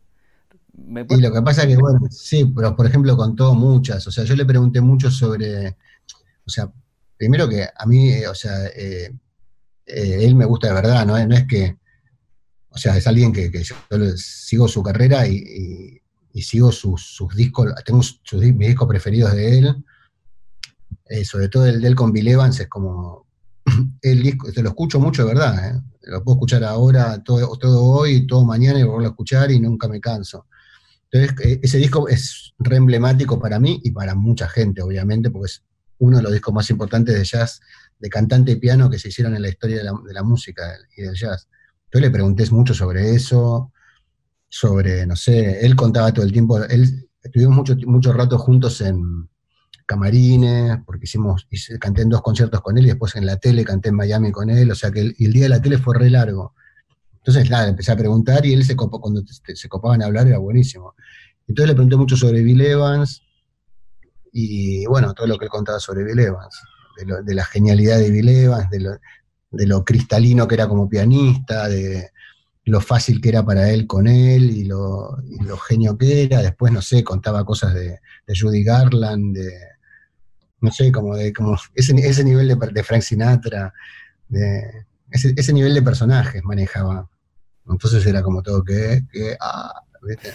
y 0.75 1.21
lo 1.21 1.33
que 1.33 1.43
pasa 1.43 1.63
es 1.63 1.69
que, 1.69 1.77
bueno, 1.77 2.01
sí, 2.11 2.53
pero 2.55 2.75
por 2.75 2.87
ejemplo 2.87 3.17
contó 3.17 3.55
muchas. 3.55 4.07
O 4.07 4.11
sea, 4.11 4.25
yo 4.25 4.35
le 4.35 4.45
pregunté 4.45 4.81
mucho 4.81 5.11
sobre, 5.11 5.77
o 6.45 6.51
sea, 6.51 6.71
primero 7.17 7.49
que 7.49 7.65
a 7.75 7.87
mí, 7.87 8.11
eh, 8.11 8.29
o 8.29 8.35
sea, 8.35 8.67
eh, 8.67 9.13
eh, 9.87 10.19
él 10.25 10.35
me 10.35 10.45
gusta 10.45 10.69
de 10.69 10.75
verdad, 10.75 11.07
¿no? 11.07 11.25
No 11.27 11.35
es 11.35 11.47
que, 11.47 11.77
o 12.73 12.79
sea, 12.79 12.97
es 12.97 13.07
alguien 13.07 13.33
que, 13.33 13.51
yo, 13.63 13.77
sigo 14.17 14.69
su 14.69 14.83
carrera 14.83 15.27
y, 15.27 16.01
sigo 16.35 16.73
sus, 16.73 17.19
discos, 17.35 17.73
tengo 17.85 18.03
sus, 18.03 18.21
mis 18.33 18.69
discos 18.69 18.89
preferidos 18.89 19.33
de 19.35 19.59
él 19.59 19.85
eh, 21.09 21.25
sobre 21.25 21.49
todo 21.49 21.67
el 21.67 21.81
del 21.81 21.95
con 21.95 22.13
Bill 22.13 22.29
Evans, 22.29 22.59
es 22.61 22.69
como 22.69 23.27
el 24.03 24.23
disco, 24.23 24.51
te 24.53 24.63
lo 24.63 24.71
escucho 24.71 24.99
mucho, 25.01 25.27
de 25.27 25.35
verdad, 25.35 25.69
¿eh? 25.69 25.81
lo 26.05 26.25
puedo 26.25 26.37
escuchar 26.37 26.65
ahora, 26.65 27.23
todo, 27.23 27.57
todo 27.59 27.85
hoy, 27.85 28.27
todo 28.27 28.45
mañana 28.45 28.79
y 28.79 28.83
volverlo 28.83 29.09
a 29.09 29.11
escuchar 29.11 29.51
y 29.51 29.61
nunca 29.61 29.89
me 29.89 30.01
canso. 30.01 30.47
Entonces, 31.11 31.47
eh, 31.47 31.61
ese 31.63 31.79
disco 31.79 32.09
es 32.09 32.55
re 32.59 32.77
emblemático 32.77 33.39
para 33.39 33.59
mí 33.59 33.81
y 33.85 33.91
para 33.91 34.15
mucha 34.15 34.49
gente, 34.49 34.83
obviamente, 34.83 35.31
porque 35.31 35.47
es 35.47 35.63
uno 35.99 36.17
de 36.17 36.23
los 36.23 36.33
discos 36.33 36.55
más 36.55 36.71
importantes 36.71 37.15
de 37.15 37.25
jazz, 37.25 37.61
de 37.99 38.09
cantante 38.09 38.53
y 38.53 38.57
piano 38.57 38.89
que 38.91 38.99
se 38.99 39.09
hicieron 39.09 39.37
en 39.37 39.43
la 39.43 39.49
historia 39.49 39.77
de 39.77 39.85
la, 39.85 39.93
de 40.05 40.13
la 40.15 40.23
música 40.23 40.77
y 40.97 41.03
del 41.03 41.15
jazz. 41.15 41.47
Entonces 41.93 42.09
le 42.09 42.11
pregunté 42.11 42.51
mucho 42.51 42.73
sobre 42.73 43.15
eso, 43.15 43.71
sobre, 44.49 45.07
no 45.07 45.15
sé, 45.15 45.65
él 45.65 45.77
contaba 45.77 46.13
todo 46.13 46.25
el 46.25 46.33
tiempo, 46.33 46.63
él, 46.65 47.09
estuvimos 47.23 47.55
mucho, 47.55 47.77
mucho 47.87 48.15
rato 48.15 48.39
juntos 48.39 48.81
en, 48.81 49.29
camarines, 49.85 50.79
porque 50.87 51.05
hicimos, 51.05 51.47
canté 51.79 52.03
en 52.03 52.09
dos 52.09 52.23
conciertos 52.23 52.63
con 52.63 52.79
él 52.79 52.85
y 52.85 52.89
después 52.89 53.15
en 53.17 53.27
la 53.27 53.37
tele 53.37 53.63
canté 53.63 53.91
en 53.91 53.97
Miami 53.97 54.33
con 54.33 54.49
él, 54.49 54.71
o 54.71 54.75
sea 54.75 54.91
que 54.91 55.01
el, 55.01 55.33
día 55.33 55.43
de 55.43 55.49
la 55.51 55.61
tele 55.61 55.77
fue 55.77 55.99
re 55.99 56.09
largo. 56.09 56.55
Entonces, 57.17 57.51
nada, 57.51 57.69
empecé 57.69 57.93
a 57.93 57.97
preguntar 57.97 58.47
y 58.47 58.55
él 58.55 58.65
se 58.65 58.75
copó, 58.75 59.01
cuando 59.01 59.23
se 59.27 59.69
copaban 59.69 60.03
a 60.03 60.07
hablar 60.07 60.27
era 60.27 60.39
buenísimo. 60.39 60.95
Entonces 61.47 61.69
le 61.69 61.75
pregunté 61.75 61.97
mucho 61.97 62.17
sobre 62.17 62.43
Bill 62.43 62.63
Evans 62.63 63.23
y 64.33 64.87
bueno, 64.87 65.13
todo 65.13 65.27
lo 65.27 65.37
que 65.37 65.45
él 65.45 65.51
contaba 65.51 65.79
sobre 65.79 66.05
Bill 66.05 66.21
Evans, 66.21 66.59
de, 67.25 67.35
la 67.35 67.45
genialidad 67.45 67.99
de 67.99 68.11
Bill 68.11 68.29
Evans, 68.31 68.71
de 68.71 68.81
lo, 68.81 68.99
cristalino 69.85 70.47
que 70.49 70.55
era 70.55 70.69
como 70.69 70.89
pianista, 70.89 71.69
de 71.69 72.11
lo 72.65 72.81
fácil 72.81 73.21
que 73.21 73.31
era 73.31 73.45
para 73.45 73.71
él 73.71 73.87
con 73.87 74.07
él 74.07 74.51
y 74.51 74.65
lo, 74.65 75.19
genio 75.69 75.97
que 75.99 76.25
era. 76.25 76.43
Después, 76.43 76.73
no 76.73 76.83
sé, 76.83 77.03
contaba 77.03 77.45
cosas 77.45 77.75
de, 77.75 78.01
de 78.27 78.35
Judy 78.39 78.63
Garland, 78.63 79.37
de, 79.37 79.53
no 80.61 80.71
sé, 80.71 80.93
como 80.93 81.17
de 81.17 81.33
como 81.33 81.57
ese, 81.75 81.95
ese 81.97 82.25
nivel 82.25 82.49
de, 82.49 82.57
de, 82.73 82.83
Frank 82.83 83.03
Sinatra, 83.03 83.73
de, 84.29 84.87
ese, 85.11 85.53
nivel 85.53 85.75
de 85.75 85.83
personajes 85.83 86.43
manejaba. 86.45 87.09
Entonces 87.69 88.05
era 88.07 88.23
como 88.23 88.43
todo 88.43 88.63
que, 88.65 89.03
que 89.13 89.37
ah, 89.41 89.83
¿viste? 90.03 90.33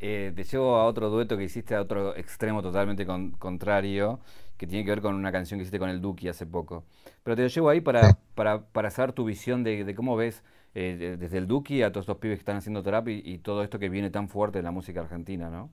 Eh, 0.00 0.32
te 0.34 0.44
llevo 0.44 0.76
a 0.76 0.86
otro 0.86 1.10
dueto 1.10 1.36
que 1.36 1.44
hiciste 1.44 1.74
a 1.74 1.82
otro 1.82 2.16
extremo 2.16 2.62
totalmente 2.62 3.06
contrario, 3.38 4.20
que 4.58 4.66
tiene 4.66 4.84
que 4.84 4.90
ver 4.90 5.00
con 5.00 5.14
una 5.14 5.32
canción 5.32 5.58
que 5.58 5.62
hiciste 5.62 5.78
con 5.78 5.88
el 5.88 6.00
Duki 6.02 6.28
hace 6.28 6.44
poco. 6.44 6.84
Pero 7.22 7.36
te 7.36 7.42
lo 7.42 7.48
llevo 7.48 7.68
ahí 7.70 7.80
para, 7.80 8.18
para, 8.34 8.90
saber 8.90 9.12
tu 9.12 9.24
visión 9.24 9.64
de, 9.64 9.94
cómo 9.94 10.16
ves 10.16 10.42
eh, 10.74 11.16
desde 11.18 11.38
el 11.38 11.46
Duki 11.46 11.82
a 11.82 11.92
todos 11.92 12.04
estos 12.04 12.18
pibes 12.18 12.36
que 12.36 12.42
están 12.42 12.56
haciendo 12.56 12.82
terapia 12.82 13.14
y, 13.14 13.22
y, 13.24 13.38
todo 13.38 13.62
esto 13.62 13.78
que 13.78 13.88
viene 13.88 14.10
tan 14.10 14.28
fuerte 14.28 14.58
en 14.58 14.64
la 14.64 14.70
música 14.70 15.00
argentina, 15.00 15.48
¿no? 15.48 15.70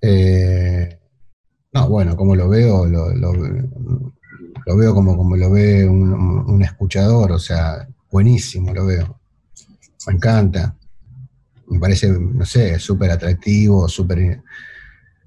Eh, 0.00 0.98
no, 1.72 1.88
bueno, 1.88 2.16
como 2.16 2.34
lo 2.34 2.48
veo, 2.48 2.86
lo, 2.86 3.06
veo 4.76 4.94
como, 4.94 5.16
como 5.16 5.36
lo 5.36 5.50
ve 5.50 5.88
un, 5.88 6.62
escuchador, 6.62 7.32
o 7.32 7.38
sea, 7.38 7.86
buenísimo 8.10 8.72
lo 8.72 8.86
veo. 8.86 9.20
Me 10.06 10.14
encanta. 10.14 10.76
Me 11.68 11.78
parece, 11.78 12.08
no 12.08 12.44
sé, 12.44 12.78
súper 12.78 13.10
atractivo, 13.10 13.88
súper 13.88 14.42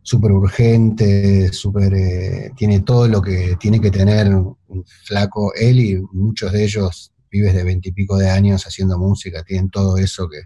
super 0.03 0.31
urgente, 0.31 1.51
super, 1.51 1.93
eh, 1.93 2.51
tiene 2.55 2.81
todo 2.81 3.07
lo 3.07 3.21
que 3.21 3.55
tiene 3.59 3.79
que 3.81 3.89
tener 3.89 4.35
un 4.35 4.85
flaco, 5.05 5.53
él 5.55 5.79
y 5.79 6.01
muchos 6.11 6.51
de 6.51 6.63
ellos, 6.63 7.11
vives 7.31 7.55
de 7.55 7.63
veintipico 7.63 8.17
de 8.17 8.29
años 8.29 8.67
haciendo 8.67 8.99
música, 8.99 9.43
tienen 9.43 9.69
todo 9.69 9.97
eso 9.97 10.29
que 10.29 10.41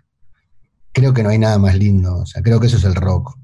creo 0.93 1.13
que 1.13 1.23
no 1.23 1.29
hay 1.29 1.37
nada 1.37 1.57
más 1.57 1.75
lindo, 1.77 2.19
o 2.19 2.25
sea, 2.25 2.41
creo 2.41 2.59
que 2.59 2.67
eso 2.67 2.77
es 2.77 2.85
el 2.85 2.95
rock. 2.95 3.37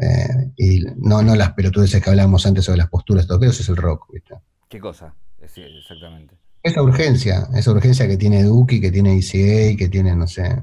Eh, 0.00 0.52
y 0.56 0.80
no, 0.96 1.22
no 1.22 1.34
las 1.34 1.52
pelotudeces 1.52 2.02
que 2.02 2.10
hablábamos 2.10 2.44
antes 2.46 2.64
sobre 2.64 2.78
las 2.78 2.88
posturas, 2.88 3.26
todo 3.26 3.44
eso 3.44 3.62
es 3.62 3.68
el 3.68 3.76
rock, 3.76 4.12
¿viste? 4.12 4.34
¿Qué 4.68 4.80
cosa? 4.80 5.14
Sí, 5.46 5.62
exactamente. 5.62 6.36
Esa 6.62 6.82
urgencia, 6.82 7.48
esa 7.54 7.70
urgencia 7.70 8.06
que 8.08 8.16
tiene 8.16 8.42
Duki, 8.42 8.80
que 8.80 8.90
tiene 8.90 9.16
ICA, 9.16 9.76
que 9.76 9.88
tiene, 9.88 10.14
no 10.14 10.26
sé, 10.26 10.62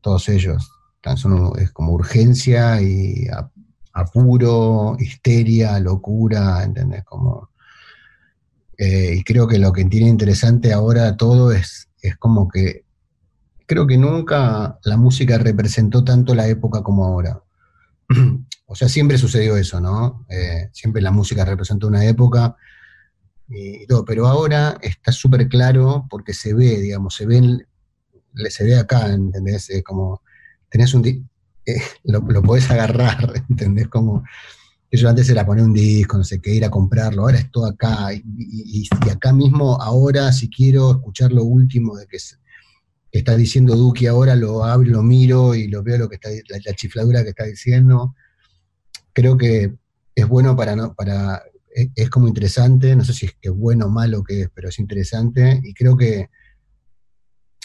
todos 0.00 0.28
ellos. 0.28 0.70
Es 1.58 1.70
como 1.72 1.92
urgencia 1.92 2.80
y 2.80 3.26
apuro, 3.92 4.96
histeria, 4.98 5.78
locura, 5.80 6.62
¿entendés? 6.62 7.04
Como, 7.04 7.50
eh, 8.76 9.14
y 9.16 9.24
creo 9.24 9.48
que 9.48 9.58
lo 9.58 9.72
que 9.72 9.84
tiene 9.84 10.08
interesante 10.08 10.72
ahora 10.72 11.16
todo 11.16 11.52
es, 11.52 11.88
es 12.00 12.16
como 12.16 12.48
que 12.48 12.84
creo 13.66 13.86
que 13.86 13.98
nunca 13.98 14.78
la 14.84 14.96
música 14.96 15.36
representó 15.38 16.04
tanto 16.04 16.34
la 16.34 16.48
época 16.48 16.82
como 16.82 17.04
ahora. 17.04 17.42
o 18.66 18.74
sea, 18.74 18.88
siempre 18.88 19.18
sucedió 19.18 19.56
eso, 19.56 19.80
¿no? 19.80 20.24
Eh, 20.28 20.70
siempre 20.72 21.02
la 21.02 21.10
música 21.10 21.44
representó 21.44 21.88
una 21.88 22.04
época 22.04 22.56
y 23.48 23.86
todo, 23.86 24.04
pero 24.04 24.26
ahora 24.26 24.76
está 24.80 25.10
súper 25.10 25.48
claro 25.48 26.06
porque 26.10 26.34
se 26.34 26.54
ve, 26.54 26.80
digamos, 26.80 27.14
se 27.14 27.26
ve, 27.26 27.66
se 28.50 28.64
ve 28.64 28.78
acá, 28.78 29.10
¿entendés? 29.12 29.70
como, 29.84 30.22
tenés 30.70 30.94
un, 30.94 31.06
eh, 31.06 31.24
lo, 32.04 32.20
lo, 32.20 32.42
podés 32.42 32.70
agarrar, 32.70 33.44
¿entendés? 33.48 33.88
Como, 33.88 34.24
yo 34.90 35.08
antes 35.08 35.28
era 35.28 35.44
poner 35.44 35.64
un 35.64 35.74
disco, 35.74 36.16
no 36.16 36.24
sé 36.24 36.40
qué, 36.40 36.54
ir 36.54 36.64
a 36.64 36.70
comprarlo, 36.70 37.22
ahora 37.22 37.38
es 37.38 37.50
todo 37.50 37.66
acá, 37.66 38.12
y, 38.14 38.88
acá 39.10 39.32
mismo, 39.32 39.80
ahora, 39.80 40.32
si 40.32 40.48
quiero 40.48 40.92
escuchar 40.92 41.32
lo 41.32 41.44
último 41.44 41.96
de 41.96 42.06
que, 42.06 42.18
está 43.10 43.36
diciendo 43.36 43.76
Duki 43.76 44.06
ahora, 44.06 44.34
lo 44.34 44.64
abro, 44.64 44.90
lo 44.90 45.02
miro 45.02 45.54
y 45.54 45.68
lo 45.68 45.82
veo 45.82 45.98
lo 45.98 46.08
que 46.08 46.16
está, 46.16 46.30
la, 46.30 46.74
chifladura 46.74 47.22
que 47.22 47.30
está 47.30 47.44
diciendo. 47.44 48.14
Creo 49.12 49.36
que 49.36 49.74
es 50.14 50.28
bueno 50.28 50.54
para, 50.56 50.76
no, 50.76 50.94
para 50.94 51.42
es, 51.94 52.10
como 52.10 52.28
interesante, 52.28 52.94
no 52.96 53.04
sé 53.04 53.12
si 53.12 53.26
es 53.26 53.34
que 53.40 53.50
bueno 53.50 53.86
o 53.86 53.90
malo 53.90 54.22
que 54.22 54.42
es, 54.42 54.50
pero 54.54 54.68
es 54.68 54.78
interesante 54.78 55.60
y 55.62 55.74
creo 55.74 55.96
que 55.96 56.28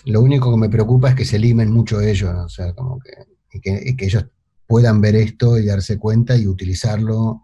lo 0.05 0.21
único 0.21 0.51
que 0.51 0.57
me 0.57 0.69
preocupa 0.69 1.09
es 1.09 1.15
que 1.15 1.25
se 1.25 1.39
limen 1.39 1.71
mucho 1.71 2.01
ellos, 2.01 2.33
o 2.33 2.49
sea, 2.49 2.73
como 2.73 2.99
que, 2.99 3.11
y 3.51 3.95
que, 3.95 4.05
ellos 4.05 4.25
puedan 4.67 5.01
ver 5.01 5.15
esto 5.15 5.57
y 5.57 5.65
darse 5.65 5.97
cuenta 5.97 6.35
y 6.35 6.47
utilizarlo, 6.47 7.43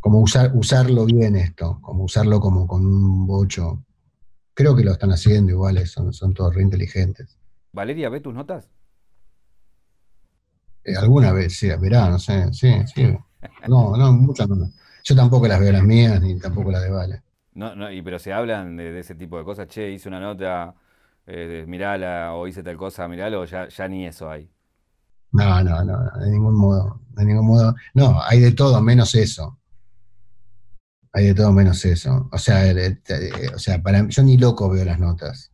como 0.00 0.20
usar, 0.20 0.52
usarlo 0.54 1.06
bien 1.06 1.36
esto, 1.36 1.78
como 1.80 2.04
usarlo 2.04 2.40
como 2.40 2.66
con 2.66 2.86
un 2.86 3.26
bocho. 3.26 3.84
Creo 4.52 4.76
que 4.76 4.84
lo 4.84 4.92
están 4.92 5.12
haciendo 5.12 5.52
igual, 5.52 5.86
son, 5.86 6.12
son 6.12 6.34
todos 6.34 6.54
re 6.54 6.62
inteligentes. 6.62 7.38
Valeria, 7.72 8.08
¿ve 8.08 8.20
tus 8.20 8.34
notas? 8.34 8.68
Eh, 10.84 10.94
alguna 10.96 11.32
vez, 11.32 11.56
sí, 11.56 11.68
verá, 11.80 12.10
no 12.10 12.18
sé, 12.18 12.52
sí, 12.52 12.74
sí. 12.94 13.16
No, 13.68 13.96
no, 13.96 14.12
muchas 14.12 14.48
no. 14.48 14.70
Yo 15.02 15.16
tampoco 15.16 15.48
las 15.48 15.60
veo 15.60 15.72
las 15.72 15.82
mías, 15.82 16.20
ni 16.20 16.38
tampoco 16.38 16.70
las 16.70 16.82
de 16.82 16.90
Vale. 16.90 17.23
No, 17.54 17.74
no, 17.76 17.90
y 17.90 18.02
pero 18.02 18.18
se 18.18 18.32
hablan 18.32 18.76
de, 18.76 18.98
ese 18.98 19.14
tipo 19.14 19.38
de 19.38 19.44
cosas, 19.44 19.68
che, 19.68 19.90
hice 19.90 20.08
una 20.08 20.20
nota, 20.20 20.74
eh, 21.26 21.64
mirala, 21.68 22.34
o 22.34 22.46
hice 22.48 22.62
tal 22.62 22.76
cosa, 22.76 23.06
miralo, 23.08 23.44
ya, 23.44 23.68
ya 23.68 23.88
ni 23.88 24.06
eso 24.06 24.28
hay. 24.28 24.50
No, 25.30 25.62
no, 25.62 25.84
no, 25.84 26.10
de 26.20 26.30
ningún 26.30 26.54
modo, 26.56 27.00
de 27.10 27.24
ningún 27.24 27.46
modo. 27.46 27.74
No, 27.94 28.20
hay 28.22 28.40
de 28.40 28.52
todo 28.52 28.80
menos 28.80 29.14
eso. 29.14 29.58
Hay 31.12 31.26
de 31.26 31.34
todo 31.34 31.52
menos 31.52 31.84
eso. 31.84 32.28
O 32.32 32.38
sea, 32.38 32.68
eh, 32.70 33.00
o 33.54 33.58
sea, 33.58 33.80
para 33.80 34.08
yo 34.08 34.22
ni 34.24 34.36
loco 34.36 34.68
veo 34.68 34.84
las 34.84 34.98
notas. 34.98 35.52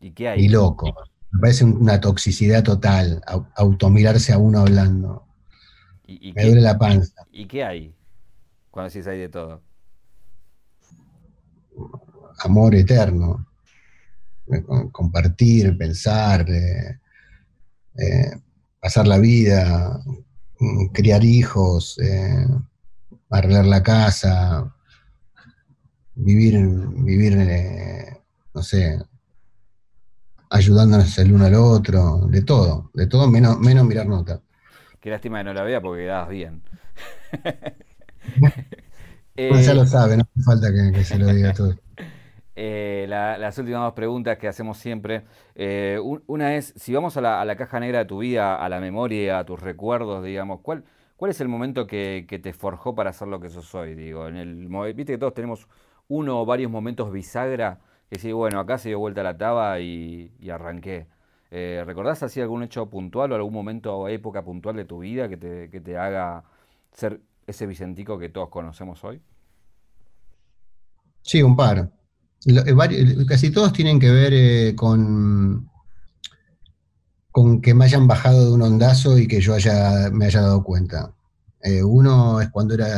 ¿Y 0.00 0.10
qué 0.10 0.28
hay? 0.28 0.40
Ni 0.40 0.48
loco. 0.48 0.92
Me 1.30 1.40
parece 1.40 1.64
una 1.64 2.00
toxicidad 2.00 2.62
total, 2.62 3.22
automirarse 3.54 4.32
a 4.32 4.38
uno 4.38 4.60
hablando. 4.60 5.26
¿Y, 6.06 6.32
Me 6.32 6.44
duele 6.44 6.60
la 6.60 6.78
panza. 6.78 7.26
¿Y 7.30 7.46
qué 7.46 7.64
hay? 7.64 7.94
Cuando 8.70 8.90
decís 8.90 9.06
hay 9.06 9.18
de 9.18 9.28
todo. 9.28 9.62
Amor 12.44 12.74
eterno. 12.74 13.46
Eh, 14.46 14.64
compartir, 14.90 15.76
pensar, 15.78 16.48
eh, 16.50 16.98
eh, 17.96 18.32
pasar 18.80 19.06
la 19.06 19.18
vida, 19.18 20.00
mm, 20.58 20.86
criar 20.92 21.24
hijos, 21.24 21.98
arreglar 23.30 23.66
la 23.66 23.82
casa, 23.82 24.74
vivir, 26.14 26.58
vivir 27.04 27.36
no 28.54 28.62
sé, 28.62 28.98
ayudándonos 30.50 31.16
el 31.18 31.32
uno 31.32 31.46
al 31.46 31.54
otro, 31.54 32.26
de 32.28 32.42
todo, 32.42 32.90
de 32.94 33.06
todo 33.06 33.30
menos, 33.30 33.58
menos 33.58 33.86
mirar 33.86 34.06
nota. 34.06 34.40
Qué 35.00 35.10
lástima 35.10 35.38
que 35.38 35.44
no 35.44 35.54
la 35.54 35.62
vea 35.62 35.80
porque 35.80 36.02
quedabas 36.02 36.28
bien. 36.28 36.62
ya 39.36 39.74
lo 39.74 39.86
sabe, 39.86 40.16
no 40.16 40.22
hace 40.22 40.42
falta 40.44 40.68
que, 40.70 41.04
se 41.04 41.18
lo 41.18 41.32
diga 41.32 41.52
todo. 41.54 41.74
Eh, 42.54 43.06
las 43.08 43.56
últimas 43.58 43.82
dos 43.82 43.94
preguntas 43.94 44.38
que 44.38 44.48
hacemos 44.48 44.78
siempre. 44.78 45.24
Eh, 45.54 45.98
una 46.26 46.56
es, 46.56 46.74
si 46.76 46.92
vamos 46.94 47.16
a 47.16 47.20
la, 47.20 47.56
caja 47.56 47.80
negra 47.80 48.00
de 48.00 48.04
tu 48.04 48.18
vida, 48.18 48.56
a 48.56 48.68
la 48.68 48.80
memoria, 48.80 49.38
a 49.38 49.44
tus 49.44 49.60
recuerdos, 49.60 50.24
digamos, 50.24 50.60
¿cuál, 50.60 50.84
cuál 51.16 51.30
es 51.30 51.40
el 51.40 51.48
momento 51.48 51.86
que, 51.86 52.26
te 52.42 52.52
forjó 52.52 52.94
para 52.94 53.12
ser 53.12 53.28
lo 53.28 53.40
que 53.40 53.48
sos 53.48 53.74
hoy? 53.74 53.94
Digo, 53.94 54.28
en 54.28 54.36
el, 54.36 54.68
viste 54.94 55.14
que 55.14 55.18
todos 55.18 55.34
tenemos 55.34 55.68
uno 56.08 56.42
o 56.42 56.46
varios 56.46 56.70
momentos 56.70 57.10
bisagra 57.12 57.80
que 58.10 58.18
sí, 58.18 58.30
bueno, 58.30 58.60
acá 58.60 58.76
se 58.76 58.90
dio 58.90 58.98
vuelta 58.98 59.22
la 59.22 59.38
taba 59.38 59.80
y, 59.80 60.30
arranqué. 60.50 61.06
Eh, 61.50 61.82
¿Recordás 61.86 62.22
así 62.22 62.42
algún 62.42 62.62
hecho 62.62 62.90
puntual 62.90 63.32
o 63.32 63.34
algún 63.34 63.54
momento 63.54 63.96
o 63.96 64.08
época 64.08 64.44
puntual 64.44 64.76
de 64.76 64.84
tu 64.84 64.98
vida 64.98 65.30
que 65.30 65.38
te, 65.38 65.70
que 65.70 65.80
te 65.80 65.96
haga 65.96 66.44
ser 66.92 67.22
ese 67.46 67.66
Vicentico 67.66 68.18
que 68.18 68.28
todos 68.28 68.50
conocemos 68.50 69.02
hoy? 69.02 69.22
Sí, 71.22 71.42
un 71.42 71.56
par. 71.56 71.88
Eh, 72.46 73.26
casi 73.26 73.50
todos 73.50 73.72
tienen 73.72 74.00
que 74.00 74.10
ver 74.10 74.32
eh, 74.34 74.74
con, 74.74 75.70
con 77.30 77.60
que 77.60 77.74
me 77.74 77.84
hayan 77.84 78.06
bajado 78.06 78.46
de 78.46 78.52
un 78.52 78.62
ondazo 78.62 79.18
y 79.18 79.28
que 79.28 79.40
yo 79.40 79.54
haya, 79.54 80.10
me 80.10 80.26
haya 80.26 80.40
dado 80.40 80.64
cuenta. 80.64 81.14
uno 81.84 82.40
es 82.40 82.50
cuando 82.50 82.74
era 82.74 82.88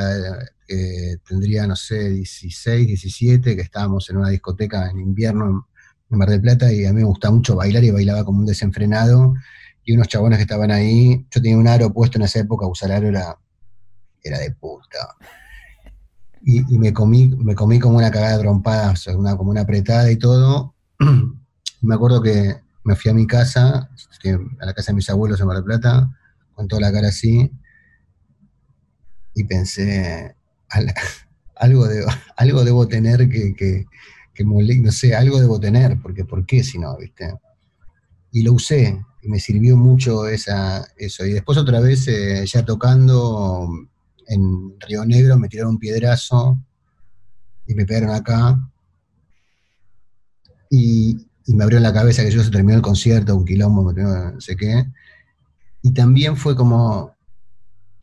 tendría, 1.29 1.67
no 1.67 1.77
sé, 1.77 2.11
16, 2.11 2.87
17, 2.87 3.55
que 3.55 3.63
estábamos 3.63 4.09
en 4.11 4.17
una 4.17 4.31
discoteca 4.31 4.89
en 4.91 4.99
invierno 4.99 5.69
en, 6.11 6.19
Mar 6.19 6.31
del 6.31 6.41
Plata 6.41 6.73
y 6.73 6.85
a 6.85 6.93
mí 6.93 7.01
me 7.01 7.05
gustaba 7.05 7.35
mucho 7.35 7.57
bailar 7.57 7.83
y 7.83 7.91
bailaba 7.91 8.25
como 8.25 8.39
un 8.39 8.47
desenfrenado. 8.47 9.35
Y 9.83 9.93
unos 9.95 10.09
chabones 10.09 10.39
que 10.39 10.45
estaban 10.45 10.71
ahí, 10.71 11.27
yo 11.31 11.43
tenía 11.43 11.59
un 11.59 11.67
aro 11.67 11.93
puesto 11.93 12.19
en 12.19 12.25
esa 12.25 12.39
época, 12.39 12.67
usar 12.67 12.93
aro 12.93 13.09
era, 13.09 13.37
era 14.23 14.39
de 14.39 14.53
puta. 14.53 15.17
Y, 16.47 16.79
me, 16.79 16.93
comí, 16.93 17.29
me 17.29 17.55
comí 17.55 17.79
como 17.79 17.97
una 17.97 18.11
cagada 18.11 18.37
de 18.37 18.43
trompadas, 18.43 19.07
una, 19.07 19.37
como 19.37 19.51
una 19.51 19.63
apretada 19.63 20.11
y 20.11 20.17
todo. 20.17 20.75
me 21.81 21.95
acuerdo 21.95 22.21
que 22.21 22.57
me 22.85 22.97
fui 22.97 23.11
a 23.11 23.15
mi 23.15 23.27
casa, 23.27 23.89
a 24.61 24.67
la 24.67 24.75
casa 24.75 24.93
de 24.93 24.97
mis 24.97 25.09
abuelos 25.09 25.41
en 25.41 25.47
Mar 25.47 25.57
del 25.57 25.65
Plata, 25.65 26.11
con 26.53 26.69
toda 26.69 26.83
la 26.83 26.93
cara 26.93 27.09
así, 27.09 27.51
y 29.35 29.45
pensé, 29.45 30.37
algo, 31.57 31.87
de, 31.87 32.05
algo 32.37 32.65
debo 32.65 32.87
tener 32.89 33.29
que, 33.29 33.55
que, 33.55 33.87
no 34.45 34.93
sé, 34.93 35.15
algo 35.15 35.41
debo 35.41 35.61
tener, 35.61 36.01
porque 36.01 36.25
¿por 36.25 36.45
qué 36.47 36.63
si 36.63 36.79
no, 36.79 36.97
viste? 36.97 37.35
Y 38.33 38.43
lo 38.43 38.53
usé, 38.53 39.01
y 39.23 39.29
me 39.29 39.41
sirvió 39.41 39.77
mucho 39.77 40.27
esa, 40.27 40.87
eso. 40.97 41.25
Y 41.25 41.33
después 41.33 41.57
otra 41.57 41.81
vez, 41.81 42.09
eh, 42.09 42.45
ya 42.47 42.65
tocando 42.65 43.69
en 44.29 44.79
Río 44.81 45.05
Negro, 45.05 45.39
me 45.39 45.49
tiraron 45.49 45.75
un 45.75 45.79
piedrazo 45.79 46.59
y 47.67 47.75
me 47.75 47.87
pegaron 47.87 48.11
acá. 48.11 48.59
Y, 50.71 51.27
me 51.47 51.63
abrió 51.63 51.79
la 51.79 51.93
cabeza 51.93 52.25
que 52.25 52.31
yo 52.31 52.43
se 52.43 52.51
terminó 52.51 52.77
el 52.77 52.83
concierto, 52.83 53.37
un 53.37 53.45
quilombo, 53.45 53.93
no 53.93 54.41
sé 54.41 54.57
qué. 54.57 54.87
Y 55.83 55.93
también 55.93 56.39
fue 56.39 56.57
como, 56.57 57.15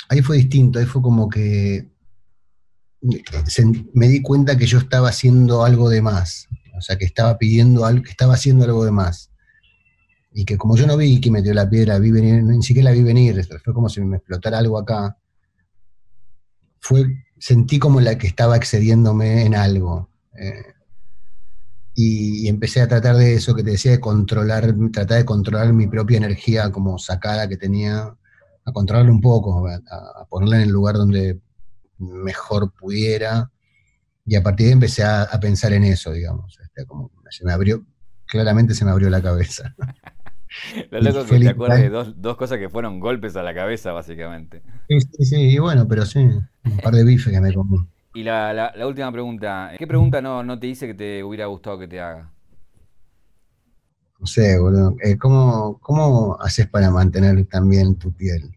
ahí 0.10 0.22
fue 0.22 0.38
distinto, 0.38 0.78
ahí 0.78 0.86
fue 0.86 1.02
como 1.02 1.28
que 1.28 1.90
me 3.94 4.08
di 4.08 4.22
cuenta 4.22 4.58
que 4.58 4.68
yo 4.68 4.78
estaba 4.78 5.10
haciendo 5.10 5.64
algo 5.64 5.90
de 5.90 6.02
más, 6.02 6.48
o 6.78 6.82
sea, 6.82 6.98
que 6.98 7.06
estaba 7.06 7.38
pidiendo 7.38 7.86
algo, 7.86 8.04
que 8.04 8.12
estaba 8.12 8.36
haciendo 8.36 8.66
algo 8.66 8.86
de 8.86 8.92
más. 8.92 9.32
Y 10.34 10.46
que 10.46 10.58
como 10.58 10.78
yo 10.78 10.88
no 10.88 10.96
vi 10.96 11.20
que 11.20 11.32
metió 11.32 11.54
la 11.54 11.70
piedra, 11.70 12.00
vi 12.00 12.12
venir, 12.12 12.44
ni 12.44 12.62
siquiera 12.64 12.92
la 12.92 12.96
vi 12.96 13.04
venir, 13.04 13.46
fue 13.64 13.74
como 13.74 13.90
si 13.90 14.02
me 14.02 14.18
explotara 14.18 14.60
algo 14.60 14.78
acá. 14.78 15.18
Fue, 16.82 17.24
sentí 17.38 17.80
como 17.80 18.02
la 18.02 18.18
que 18.18 18.28
estaba 18.28 18.58
excediéndome 18.58 19.46
en 19.46 19.56
algo. 19.56 20.10
Eh, 20.38 20.74
y, 21.96 22.48
empecé 22.48 22.82
a 22.82 22.88
tratar 22.88 23.16
de 23.16 23.36
eso 23.36 23.56
que 23.56 23.64
te 23.64 23.72
decía, 23.72 23.92
de 23.92 24.00
controlar, 24.00 24.74
tratar 24.92 25.20
de 25.20 25.26
controlar 25.26 25.72
mi 25.72 25.88
propia 25.88 26.18
energía 26.18 26.72
como 26.72 26.98
sacada 26.98 27.48
que 27.48 27.58
tenía, 27.58 28.14
a 28.66 28.72
controlarla 28.74 29.12
un 29.12 29.22
poco, 29.22 29.68
a 29.68 30.26
ponerla 30.30 30.58
en 30.58 30.64
el 30.64 30.70
lugar 30.70 30.96
donde 30.96 31.40
mejor 31.98 32.74
pudiera. 32.74 33.52
Y 34.26 34.36
a 34.36 34.44
partir 34.44 34.66
de 34.66 34.70
ahí 34.70 34.74
empecé 34.74 35.04
a, 35.04 35.28
pensar 35.40 35.74
en 35.74 35.84
eso, 35.84 36.12
digamos. 36.12 36.58
Este, 36.62 36.86
como 36.86 37.12
se 37.30 37.46
me 37.46 37.54
abrió, 37.54 37.86
claramente 38.26 38.74
se 38.74 38.86
me 38.86 38.92
abrió 38.92 39.10
la 39.10 39.22
cabeza. 39.22 39.76
Lo 40.92 41.00
loco 41.00 41.26
que 41.26 41.40
te 41.40 41.50
acuerdas 41.50 41.80
de 41.80 41.90
dos, 41.90 42.38
cosas 42.38 42.58
que 42.58 42.70
fueron 42.70 43.00
golpes 43.00 43.36
a 43.36 43.44
la 43.44 43.54
cabeza, 43.54 43.92
básicamente. 43.92 44.62
Sí, 44.88 45.00
sí, 45.00 45.26
sí, 45.26 45.36
y 45.50 45.60
bueno, 45.60 45.88
pero 45.88 46.06
sí, 46.06 46.20
un 46.20 46.78
par 46.84 46.94
de 46.94 47.04
bifes 47.04 47.34
que 47.34 47.42
me 47.42 47.54
comí. 47.54 47.78
Y 48.14 48.24
la, 48.24 48.74
última 48.86 49.12
pregunta, 49.12 49.72
¿qué 49.78 49.88
pregunta 49.88 50.22
no, 50.22 50.44
no 50.44 50.60
te 50.60 50.68
dice 50.68 50.88
que 50.88 50.94
te 50.94 51.24
hubiera 51.24 51.46
gustado 51.46 51.80
que 51.80 51.88
te 51.88 52.02
haga? 52.02 52.30
No 54.20 54.28
sé, 54.28 54.60
boludo. 54.60 54.96
Eh, 55.04 55.18
¿cómo, 55.18 55.80
¿Cómo 55.82 56.38
haces 56.40 56.68
para 56.68 56.92
mantener 56.92 57.44
también 57.46 57.96
tu 57.96 58.12
piel? 58.12 58.52